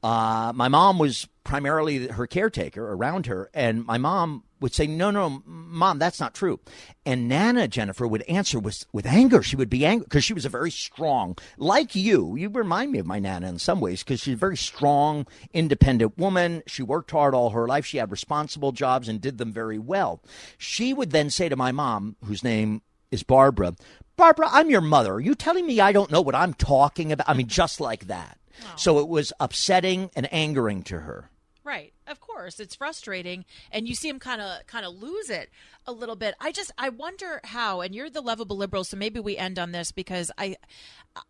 Uh, 0.00 0.52
my 0.54 0.68
mom 0.68 1.00
was 1.00 1.26
primarily 1.46 2.08
her 2.08 2.26
caretaker 2.26 2.92
around 2.92 3.26
her, 3.26 3.48
and 3.54 3.86
my 3.86 3.96
mom 3.96 4.42
would 4.60 4.74
say, 4.74 4.86
"No, 4.86 5.10
no, 5.10 5.42
mom, 5.46 5.98
that's 5.98 6.18
not 6.18 6.34
true." 6.34 6.58
And 7.06 7.28
Nana 7.28 7.68
Jennifer 7.68 8.06
would 8.06 8.22
answer 8.22 8.58
with 8.58 8.84
with 8.92 9.06
anger. 9.06 9.42
She 9.42 9.56
would 9.56 9.70
be 9.70 9.86
angry 9.86 10.04
because 10.04 10.24
she 10.24 10.34
was 10.34 10.44
a 10.44 10.50
very 10.50 10.70
strong, 10.70 11.36
like 11.56 11.94
you. 11.94 12.36
You 12.36 12.48
remind 12.48 12.90
me 12.92 12.98
of 12.98 13.06
my 13.06 13.20
Nana 13.20 13.48
in 13.48 13.58
some 13.58 13.80
ways 13.80 14.02
because 14.02 14.20
she's 14.20 14.34
a 14.34 14.36
very 14.36 14.56
strong, 14.56 15.26
independent 15.54 16.18
woman. 16.18 16.62
She 16.66 16.82
worked 16.82 17.12
hard 17.12 17.34
all 17.34 17.50
her 17.50 17.68
life. 17.68 17.86
She 17.86 17.98
had 17.98 18.10
responsible 18.10 18.72
jobs 18.72 19.08
and 19.08 19.20
did 19.20 19.38
them 19.38 19.52
very 19.52 19.78
well. 19.78 20.20
She 20.58 20.92
would 20.92 21.12
then 21.12 21.30
say 21.30 21.48
to 21.48 21.56
my 21.56 21.70
mom, 21.70 22.16
whose 22.24 22.42
name 22.42 22.82
is 23.12 23.22
Barbara, 23.22 23.76
Barbara, 24.16 24.48
I'm 24.50 24.70
your 24.70 24.80
mother. 24.80 25.14
Are 25.14 25.20
you 25.20 25.34
telling 25.34 25.66
me 25.66 25.80
I 25.80 25.92
don't 25.92 26.10
know 26.10 26.22
what 26.22 26.34
I'm 26.34 26.54
talking 26.54 27.12
about? 27.12 27.28
I 27.28 27.34
mean, 27.34 27.46
just 27.46 27.80
like 27.80 28.06
that. 28.06 28.38
So 28.76 28.98
it 28.98 29.08
was 29.08 29.34
upsetting 29.38 30.10
and 30.16 30.32
angering 30.32 30.82
to 30.84 31.00
her. 31.00 31.30
Right. 31.66 31.92
Of 32.06 32.20
course, 32.20 32.60
it's 32.60 32.76
frustrating 32.76 33.44
and 33.72 33.88
you 33.88 33.96
see 33.96 34.08
him 34.08 34.20
kind 34.20 34.40
of 34.40 34.64
kind 34.68 34.86
of 34.86 34.94
lose 34.94 35.28
it 35.28 35.50
a 35.84 35.90
little 35.90 36.14
bit. 36.14 36.36
I 36.40 36.52
just 36.52 36.70
I 36.78 36.90
wonder 36.90 37.40
how 37.42 37.80
and 37.80 37.92
you're 37.92 38.08
the 38.08 38.20
lovable 38.20 38.56
liberal 38.56 38.84
so 38.84 38.96
maybe 38.96 39.18
we 39.18 39.36
end 39.36 39.58
on 39.58 39.72
this 39.72 39.90
because 39.90 40.30
I 40.38 40.54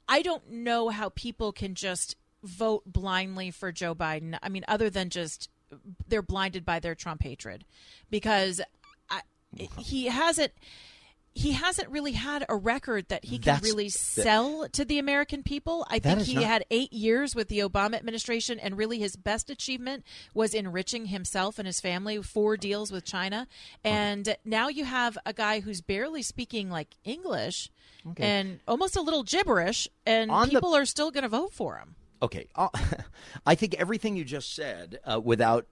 I 0.07 0.21
don't 0.21 0.51
know 0.51 0.91
how 0.91 1.09
people 1.09 1.53
can 1.53 1.75
just 1.75 2.17
vote 2.45 2.83
blindly 2.85 3.51
for 3.51 3.73
Joe 3.73 3.95
Biden. 3.95 4.39
I 4.43 4.51
mean 4.51 4.67
other 4.69 4.91
than 4.91 5.09
just 5.09 5.49
they're 6.07 6.21
blinded 6.21 6.67
by 6.67 6.81
their 6.81 6.95
Trump 6.95 7.23
hatred 7.23 7.65
because 8.11 8.61
I, 9.09 9.23
he 9.79 10.09
hasn't 10.09 10.53
he 11.37 11.53
hasn't 11.53 11.89
really 11.91 12.13
had 12.13 12.47
a 12.49 12.57
record 12.57 13.09
that 13.09 13.27
he 13.27 13.39
can 13.39 13.55
That's 13.57 13.65
really 13.65 13.85
the- 13.89 13.91
sell 13.91 14.67
to 14.71 14.85
the 14.87 14.99
American 14.99 15.43
people. 15.43 15.87
I 15.91 15.99
think 15.99 16.23
he 16.23 16.35
not- 16.37 16.45
had 16.45 16.65
eight 16.71 16.93
years 16.93 17.35
with 17.35 17.49
the 17.49 17.59
Obama 17.59 17.95
administration, 17.97 18.59
and 18.59 18.77
really 18.77 18.99
his 18.99 19.17
best 19.17 19.51
achievement 19.51 20.05
was 20.33 20.55
enriching 20.55 21.07
himself 21.07 21.59
and 21.59 21.67
his 21.67 21.81
family. 21.81 22.23
Four 22.23 22.57
deals 22.57 22.91
with 22.91 23.05
China, 23.05 23.47
and 23.85 24.37
now 24.45 24.69
you 24.69 24.85
have 24.87 25.19
a 25.27 25.33
guy 25.35 25.61
who's 25.61 25.83
barely 25.83 26.23
speaking 26.23 26.71
like 26.71 26.97
English 27.05 27.71
and 28.17 28.61
almost 28.67 28.97
a 28.97 29.03
little 29.03 29.23
gibberish, 29.23 29.89
and 30.07 30.31
On 30.31 30.49
the- 30.49 30.55
people 30.55 30.75
are 30.75 30.87
still 30.87 31.11
going 31.11 31.23
to 31.23 31.29
vote 31.29 31.53
for 31.53 31.77
him. 31.77 31.97
Okay, 32.23 32.49
uh, 32.55 32.69
I 33.47 33.55
think 33.57 33.75
everything 33.75 34.17
you 34.17 34.25
just 34.25 34.55
said, 34.55 35.01
uh, 35.05 35.21
without 35.23 35.67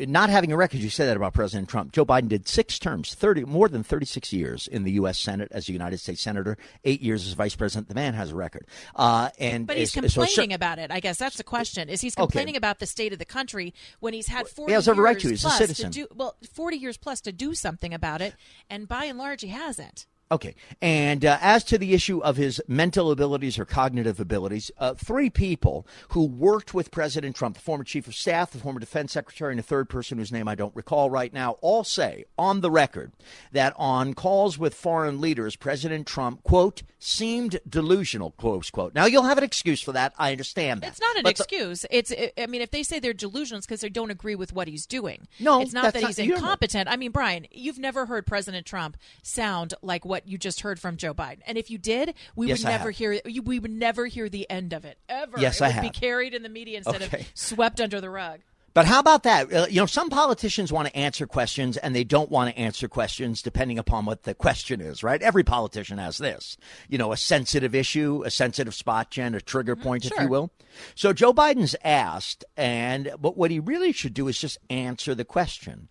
not 0.00 0.30
having 0.30 0.52
a 0.52 0.56
record, 0.56 0.80
you 0.80 0.90
said 0.90 1.06
that 1.08 1.16
about 1.16 1.34
President 1.34 1.68
Trump. 1.68 1.92
Joe 1.92 2.04
Biden 2.04 2.28
did 2.28 2.46
six 2.46 2.78
terms, 2.78 3.14
thirty 3.14 3.44
more 3.44 3.68
than 3.68 3.82
thirty-six 3.82 4.32
years 4.32 4.68
in 4.68 4.84
the 4.84 4.92
U.S. 4.92 5.18
Senate 5.18 5.48
as 5.50 5.68
a 5.68 5.72
United 5.72 5.98
States 5.98 6.20
senator, 6.22 6.56
eight 6.84 7.00
years 7.00 7.26
as 7.26 7.32
vice 7.32 7.56
president. 7.56 7.88
The 7.88 7.94
man 7.94 8.14
has 8.14 8.30
a 8.30 8.34
record, 8.36 8.66
uh, 8.94 9.30
and 9.38 9.66
But 9.66 9.76
he's 9.76 9.88
is- 9.88 10.12
so 10.14 10.22
complaining 10.22 10.50
cer- 10.50 10.54
about 10.56 10.78
it. 10.78 10.90
I 10.90 11.00
guess 11.00 11.18
that's 11.18 11.36
the 11.36 11.44
question: 11.44 11.88
is 11.88 12.00
he's 12.00 12.14
complaining 12.14 12.56
about 12.56 12.78
the 12.78 12.86
state 12.86 13.12
of 13.12 13.18
the 13.18 13.24
country 13.24 13.74
when 14.00 14.14
he's 14.14 14.28
had 14.28 14.46
forty 14.48 14.72
he 14.72 14.74
has 14.74 14.88
right 14.88 15.18
to. 15.18 15.28
He's 15.28 15.44
a 15.44 15.50
citizen. 15.50 15.90
do 15.90 16.06
well, 16.14 16.36
forty 16.52 16.76
years 16.76 16.96
plus 16.96 17.20
to 17.22 17.32
do 17.32 17.54
something 17.54 17.92
about 17.92 18.20
it, 18.22 18.34
and 18.70 18.86
by 18.86 19.04
and 19.04 19.18
large, 19.18 19.42
he 19.42 19.48
hasn't. 19.48 20.06
Okay. 20.30 20.54
And 20.82 21.24
uh, 21.24 21.38
as 21.40 21.64
to 21.64 21.78
the 21.78 21.94
issue 21.94 22.18
of 22.18 22.36
his 22.36 22.60
mental 22.68 23.10
abilities 23.10 23.58
or 23.58 23.64
cognitive 23.64 24.20
abilities, 24.20 24.70
uh, 24.76 24.92
three 24.94 25.30
people 25.30 25.86
who 26.10 26.26
worked 26.26 26.74
with 26.74 26.90
President 26.90 27.34
Trump, 27.34 27.54
the 27.56 27.62
former 27.62 27.82
chief 27.84 28.06
of 28.06 28.14
staff, 28.14 28.50
the 28.50 28.58
former 28.58 28.78
defense 28.78 29.12
secretary, 29.12 29.52
and 29.52 29.60
a 29.60 29.62
third 29.62 29.88
person 29.88 30.18
whose 30.18 30.30
name 30.30 30.46
I 30.46 30.54
don't 30.54 30.76
recall 30.76 31.08
right 31.08 31.32
now, 31.32 31.52
all 31.62 31.82
say 31.82 32.24
on 32.38 32.60
the 32.60 32.70
record 32.70 33.12
that 33.52 33.72
on 33.76 34.12
calls 34.12 34.58
with 34.58 34.74
foreign 34.74 35.18
leaders, 35.20 35.56
President 35.56 36.06
Trump, 36.06 36.42
quote, 36.42 36.82
seemed 36.98 37.60
delusional, 37.66 38.32
close 38.32 38.70
quote. 38.70 38.94
Now, 38.94 39.06
you'll 39.06 39.22
have 39.22 39.38
an 39.38 39.44
excuse 39.44 39.80
for 39.80 39.92
that. 39.92 40.12
I 40.18 40.32
understand 40.32 40.82
that. 40.82 40.88
It's 40.90 41.00
not 41.00 41.16
an 41.16 41.22
But 41.22 41.36
the- 41.36 41.42
excuse. 41.44 41.86
It's. 41.90 42.12
I 42.36 42.46
mean, 42.46 42.60
if 42.60 42.70
they 42.70 42.82
say 42.82 42.98
they're 42.98 43.14
delusional, 43.14 43.58
it's 43.58 43.66
because 43.66 43.80
they 43.80 43.88
don't 43.88 44.10
agree 44.10 44.34
with 44.34 44.52
what 44.52 44.68
he's 44.68 44.84
doing. 44.84 45.26
No, 45.40 45.60
it's 45.62 45.72
not 45.72 45.94
that 45.94 46.02
not- 46.02 46.08
he's 46.08 46.18
incompetent. 46.18 46.88
I 46.88 46.96
mean, 46.96 47.12
Brian, 47.12 47.46
you've 47.50 47.78
never 47.78 48.04
heard 48.06 48.26
President 48.26 48.66
Trump 48.66 48.96
sound 49.22 49.74
like 49.80 50.04
what 50.04 50.17
you 50.26 50.38
just 50.38 50.60
heard 50.60 50.80
from 50.80 50.96
Joe 50.96 51.14
Biden, 51.14 51.40
and 51.46 51.56
if 51.58 51.70
you 51.70 51.78
did, 51.78 52.14
we 52.36 52.48
Yes, 52.48 52.60
would 52.60 52.68
I 52.68 52.70
never 52.72 52.90
have. 52.90 52.96
hear. 52.98 53.20
We 53.44 53.58
would 53.58 53.70
never 53.70 54.06
hear 54.06 54.28
the 54.28 54.48
end 54.50 54.72
of 54.72 54.84
it 54.84 54.98
ever. 55.08 55.38
Yes, 55.38 55.60
it 55.60 55.64
I 55.64 55.80
would 55.80 55.92
be 55.92 55.98
carried 56.00 56.34
in 56.34 56.42
the 56.42 56.48
media 56.48 56.78
instead 56.78 57.02
Okay. 57.02 57.20
of 57.20 57.26
swept 57.34 57.80
under 57.80 58.00
the 58.00 58.10
rug. 58.10 58.40
But 58.74 58.84
how 58.86 59.00
about 59.00 59.24
that? 59.24 59.52
Uh, 59.52 59.66
you 59.68 59.80
know, 59.80 59.86
some 59.86 60.08
politicians 60.08 60.72
want 60.72 60.86
to 60.86 60.96
answer 60.96 61.26
questions 61.26 61.76
and 61.78 61.96
they 61.96 62.04
don't 62.04 62.30
want 62.30 62.54
to 62.54 62.60
answer 62.60 62.86
questions 62.86 63.42
depending 63.42 63.76
upon 63.76 64.04
what 64.04 64.22
the 64.22 64.34
question 64.34 64.80
is, 64.80 65.02
right? 65.02 65.20
Every 65.20 65.42
politician 65.42 65.98
has 65.98 66.18
this, 66.18 66.56
you 66.88 66.96
know, 66.96 67.10
a 67.10 67.16
sensitive 67.16 67.74
issue, 67.74 68.22
a 68.24 68.30
sensitive 68.30 68.74
spot, 68.74 69.10
Jen, 69.10 69.34
a 69.34 69.40
trigger 69.40 69.74
point, 69.74 70.04
if 70.04 70.12
you 70.20 70.28
will. 70.28 70.52
So 70.94 71.12
Joe 71.12 71.32
Biden's 71.32 71.74
asked, 71.82 72.44
and 72.56 73.10
but 73.18 73.36
what 73.36 73.50
he 73.50 73.58
really 73.58 73.90
should 73.90 74.14
do 74.14 74.28
is 74.28 74.38
just 74.38 74.58
answer 74.70 75.12
the 75.12 75.24
question. 75.24 75.88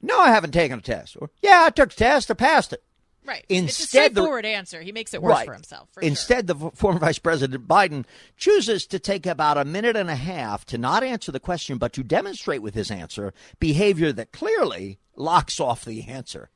No, 0.00 0.20
I 0.20 0.28
haven't 0.30 0.52
taken 0.52 0.78
a 0.78 0.82
test. 0.82 1.16
Or, 1.20 1.30
yeah, 1.42 1.64
I 1.66 1.70
took 1.70 1.92
a 1.92 1.96
test. 1.96 2.30
I 2.30 2.34
passed 2.34 2.72
it. 2.72 2.82
Right. 3.24 3.44
Instead, 3.48 3.66
it's 3.66 3.78
a 3.78 3.82
the- 3.82 3.86
straightforward 3.86 4.46
answer. 4.46 4.80
He 4.80 4.92
makes 4.92 5.14
it 5.14 5.22
worse 5.22 5.32
right. 5.36 5.46
for 5.46 5.52
himself. 5.52 5.88
For 5.92 6.00
sure. 6.00 6.08
Instead, 6.08 6.46
the 6.46 6.54
former 6.74 6.98
Vice 6.98 7.18
President 7.18 7.68
Biden 7.68 8.04
chooses 8.36 8.86
to 8.86 8.98
take 8.98 9.26
about 9.26 9.58
a 9.58 9.64
minute 9.64 9.96
and 9.96 10.10
a 10.10 10.16
half 10.16 10.64
to 10.66 10.78
not 10.78 11.02
answer 11.02 11.30
the 11.30 11.40
question, 11.40 11.78
but 11.78 11.92
to 11.92 12.02
demonstrate 12.02 12.62
with 12.62 12.74
his 12.74 12.90
answer 12.90 13.32
behavior 13.58 14.12
that 14.12 14.32
clearly 14.32 14.98
locks 15.16 15.60
off 15.60 15.84
the 15.84 16.08
answer. 16.08 16.50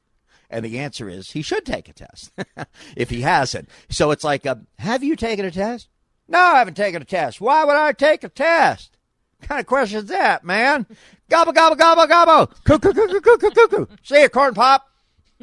And 0.50 0.64
the 0.64 0.78
answer 0.78 1.08
is 1.08 1.32
he 1.32 1.42
should 1.42 1.66
take 1.66 1.88
a 1.88 1.92
test 1.92 2.32
if 2.96 3.10
he 3.10 3.22
hasn't. 3.22 3.68
So 3.88 4.10
it's 4.10 4.24
like, 4.24 4.46
uh, 4.46 4.56
have 4.78 5.02
you 5.02 5.16
taken 5.16 5.44
a 5.44 5.50
test? 5.50 5.88
No, 6.28 6.38
I 6.38 6.58
haven't 6.58 6.76
taken 6.76 7.02
a 7.02 7.04
test. 7.04 7.40
Why 7.40 7.64
would 7.64 7.76
I 7.76 7.92
take 7.92 8.24
a 8.24 8.28
test? 8.28 8.96
What 9.40 9.48
kind 9.48 9.60
of 9.60 9.66
question 9.66 9.98
is 9.98 10.06
that, 10.06 10.44
man? 10.44 10.86
Gobble, 11.28 11.52
gobble, 11.52 11.76
gobble, 11.76 12.06
gobble. 12.06 12.54
Coo, 12.64 12.78
coo, 12.78 12.92
coo, 12.92 13.20
coo, 13.20 13.68
coo. 13.68 13.88
See 14.02 14.22
a 14.22 14.28
corn 14.28 14.54
pop? 14.54 14.86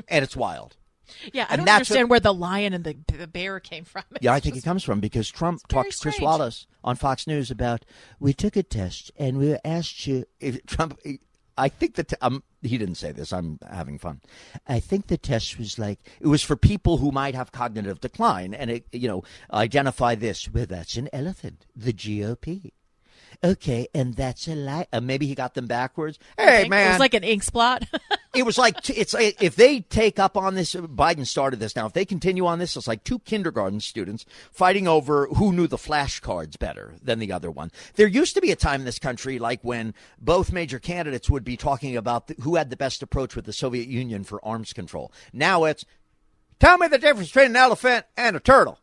And 0.07 0.23
it's 0.23 0.35
wild. 0.35 0.77
Yeah, 1.33 1.45
I 1.49 1.53
And 1.53 1.65
don't 1.65 1.69
understand 1.75 2.05
what- 2.09 2.09
where 2.11 2.19
the 2.21 2.33
lion 2.33 2.73
and 2.73 2.83
the, 2.83 2.95
the 3.07 3.27
bear 3.27 3.59
came 3.59 3.83
from. 3.85 4.03
Yeah, 4.21 4.33
I 4.33 4.37
It's 4.37 4.43
think 4.45 4.57
it 4.57 4.63
comes 4.63 4.83
from 4.83 4.99
because 4.99 5.29
Trump 5.29 5.67
talked 5.67 5.91
to 5.91 5.97
Chris 5.99 6.15
strange. 6.15 6.21
Wallace 6.25 6.67
on 6.83 6.95
Fox 6.95 7.27
News 7.27 7.51
about 7.51 7.85
we 8.19 8.33
took 8.33 8.55
a 8.55 8.63
test 8.63 9.11
and 9.17 9.37
we 9.37 9.49
were 9.49 9.59
asked 9.65 10.01
to 10.03 10.25
if 10.39 10.65
Trump. 10.65 10.99
I 11.57 11.67
think 11.69 11.95
that 11.95 12.13
um, 12.21 12.43
he 12.61 12.77
didn't 12.77 12.95
say 12.95 13.11
this. 13.11 13.31
I'm 13.33 13.59
having 13.69 13.99
fun. 13.99 14.21
I 14.67 14.79
think 14.79 15.07
the 15.07 15.17
test 15.17 15.59
was 15.59 15.77
like 15.77 15.99
it 16.19 16.27
was 16.27 16.41
for 16.41 16.55
people 16.55 16.97
who 16.97 17.11
might 17.11 17.35
have 17.35 17.51
cognitive 17.51 17.99
decline, 17.99 18.53
and 18.53 18.71
it 18.71 18.87
you 18.91 19.07
know 19.07 19.23
identify 19.53 20.15
this. 20.15 20.49
Well, 20.49 20.65
that's 20.65 20.95
an 20.95 21.09
elephant. 21.13 21.65
The 21.75 21.93
GOP. 21.93 22.71
Okay, 23.43 23.87
and 23.93 24.15
that's 24.15 24.47
a 24.47 24.55
lie. 24.55 24.87
Uh, 24.93 25.01
maybe 25.01 25.25
he 25.27 25.35
got 25.35 25.53
them 25.53 25.65
backwards. 25.67 26.19
Hey, 26.37 26.67
man, 26.67 26.87
It 26.87 26.91
was 26.91 26.99
like 26.99 27.13
an 27.13 27.23
ink 27.23 27.43
spot. 27.43 27.83
it 28.33 28.45
was 28.45 28.57
like 28.57 28.89
it's 28.89 29.13
if 29.17 29.55
they 29.55 29.81
take 29.81 30.17
up 30.17 30.37
on 30.37 30.55
this. 30.55 30.73
Biden 30.73 31.27
started 31.27 31.59
this 31.59 31.75
now. 31.75 31.85
If 31.85 31.93
they 31.93 32.05
continue 32.05 32.45
on 32.45 32.59
this, 32.59 32.77
it's 32.77 32.87
like 32.87 33.03
two 33.03 33.19
kindergarten 33.19 33.81
students 33.81 34.25
fighting 34.51 34.87
over 34.87 35.27
who 35.27 35.51
knew 35.51 35.67
the 35.67 35.77
flashcards 35.77 36.57
better 36.57 36.95
than 37.03 37.19
the 37.19 37.31
other 37.31 37.51
one. 37.51 37.71
There 37.95 38.07
used 38.07 38.35
to 38.35 38.41
be 38.41 38.51
a 38.51 38.55
time 38.55 38.81
in 38.81 38.85
this 38.85 38.99
country 38.99 39.37
like 39.37 39.59
when 39.63 39.93
both 40.19 40.53
major 40.53 40.79
candidates 40.79 41.29
would 41.29 41.43
be 41.43 41.57
talking 41.57 41.97
about 41.97 42.27
the, 42.27 42.35
who 42.41 42.55
had 42.55 42.69
the 42.69 42.77
best 42.77 43.03
approach 43.03 43.35
with 43.35 43.45
the 43.45 43.53
Soviet 43.53 43.87
Union 43.87 44.23
for 44.23 44.43
arms 44.45 44.71
control. 44.71 45.11
Now 45.33 45.65
it's 45.65 45.85
tell 46.59 46.77
me 46.77 46.87
the 46.87 46.99
difference 46.99 47.29
between 47.29 47.51
an 47.51 47.57
elephant 47.57 48.05
and 48.15 48.35
a 48.35 48.39
turtle. 48.39 48.79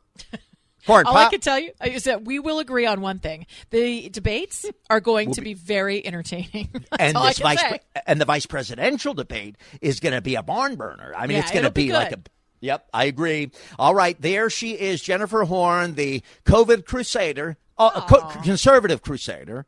Corn 0.87 1.07
All 1.07 1.17
I 1.17 1.25
pop. 1.25 1.33
can 1.33 1.41
tell 1.41 1.59
you 1.59 1.73
is 1.85 2.05
that 2.05 2.25
we 2.25 2.39
will 2.39 2.59
agree 2.61 2.87
on 2.87 3.01
one 3.01 3.19
thing: 3.19 3.47
the 3.71 4.09
debates 4.09 4.65
are 4.89 5.01
going 5.01 5.33
to 5.33 5.41
be 5.41 5.55
very 5.55 6.05
entertaining. 6.07 6.71
And 6.99 7.17
I 7.17 7.29
this 7.29 7.39
vice 7.41 7.63
pre- 7.63 7.81
and 8.07 8.21
the 8.21 8.25
vice 8.25 8.47
presidential 8.47 9.15
debate 9.15 9.57
is 9.81 10.01
going 10.01 10.15
to 10.15 10.21
be 10.21 10.35
a 10.37 10.43
barn 10.43 10.77
burner. 10.77 11.13
I 11.17 11.27
mean, 11.27 11.37
Yeah, 11.37 11.43
it's 11.43 11.53
going 11.53 11.65
to 11.65 11.71
be 11.71 11.87
be, 11.89 11.93
like 11.93 12.13
a. 12.13 12.19
Yep, 12.61 12.89
I 12.93 13.05
agree. 13.05 13.51
All 13.79 13.95
right, 13.95 14.21
there 14.21 14.51
she 14.51 14.73
is, 14.73 15.01
Jennifer 15.01 15.45
Horn, 15.45 15.95
the 15.95 16.23
COVID 16.45 16.87
crusader, 16.87 17.57
uh, 17.79 17.91
a 17.95 18.01
co- 18.03 18.29
conservative 18.43 19.01
crusader, 19.03 19.67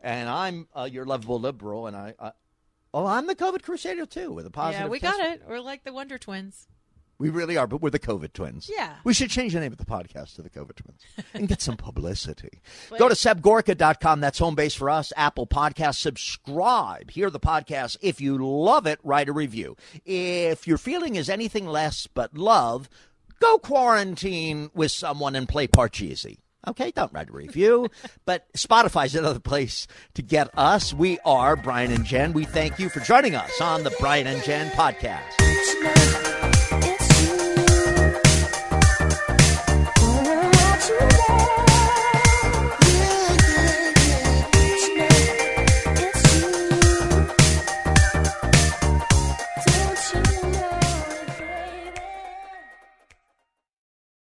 and 0.00 0.28
I'm 0.28 0.66
uh, 0.74 0.88
your 0.90 1.04
lovable 1.04 1.38
liberal, 1.40 1.86
and 1.86 1.96
I. 1.96 2.14
I 2.18 2.32
Oh, 2.94 3.06
I'm 3.06 3.26
the 3.26 3.34
COVID 3.34 3.62
crusader 3.62 4.04
too, 4.04 4.32
with 4.32 4.44
a 4.44 4.50
positive. 4.50 4.84
yeah, 4.86 4.90
we 4.90 4.98
test. 5.00 5.16
got 5.16 5.26
it. 5.30 5.42
We're 5.48 5.60
like 5.60 5.82
the 5.82 5.94
Wonder 5.94 6.18
Twins. 6.18 6.68
We 7.22 7.30
really 7.30 7.56
are, 7.56 7.68
but 7.68 7.80
we're 7.80 7.90
the 7.90 8.00
COVID 8.00 8.32
twins. 8.32 8.68
Yeah. 8.68 8.96
We 9.04 9.14
should 9.14 9.30
change 9.30 9.52
the 9.52 9.60
name 9.60 9.70
of 9.70 9.78
the 9.78 9.84
podcast 9.84 10.34
to 10.34 10.42
the 10.42 10.50
COVID 10.50 10.74
twins 10.74 11.02
and 11.32 11.46
get 11.46 11.62
some 11.62 11.76
publicity. 11.76 12.60
Go 12.98 13.08
to 13.08 13.14
sebgorka.com. 13.14 14.18
That's 14.18 14.40
home 14.40 14.56
base 14.56 14.74
for 14.74 14.90
us. 14.90 15.12
Apple 15.16 15.46
Podcast. 15.46 16.00
Subscribe. 16.00 17.12
Hear 17.12 17.30
the 17.30 17.38
podcast. 17.38 17.96
If 18.00 18.20
you 18.20 18.44
love 18.44 18.88
it, 18.88 18.98
write 19.04 19.28
a 19.28 19.32
review. 19.32 19.76
If 20.04 20.66
your 20.66 20.78
feeling 20.78 21.14
is 21.14 21.30
anything 21.30 21.68
less 21.68 22.08
but 22.08 22.36
love, 22.36 22.88
go 23.38 23.56
quarantine 23.56 24.72
with 24.74 24.90
someone 24.90 25.36
and 25.36 25.48
play 25.48 25.68
Parcheesi. 25.68 26.38
Okay, 26.66 26.90
don't 26.90 27.12
write 27.12 27.28
a 27.28 27.32
review, 27.32 27.88
but 28.24 28.52
Spotify's 28.54 29.14
another 29.14 29.38
place 29.38 29.86
to 30.14 30.22
get 30.22 30.50
us. 30.58 30.92
We 30.92 31.20
are 31.24 31.54
Brian 31.54 31.92
and 31.92 32.04
Jen. 32.04 32.32
We 32.32 32.46
thank 32.46 32.80
you 32.80 32.88
for 32.88 32.98
joining 32.98 33.36
us 33.36 33.60
on 33.60 33.84
the 33.84 33.94
Brian 34.00 34.26
and 34.26 34.42
Jen 34.42 34.72
podcast. 34.72 36.31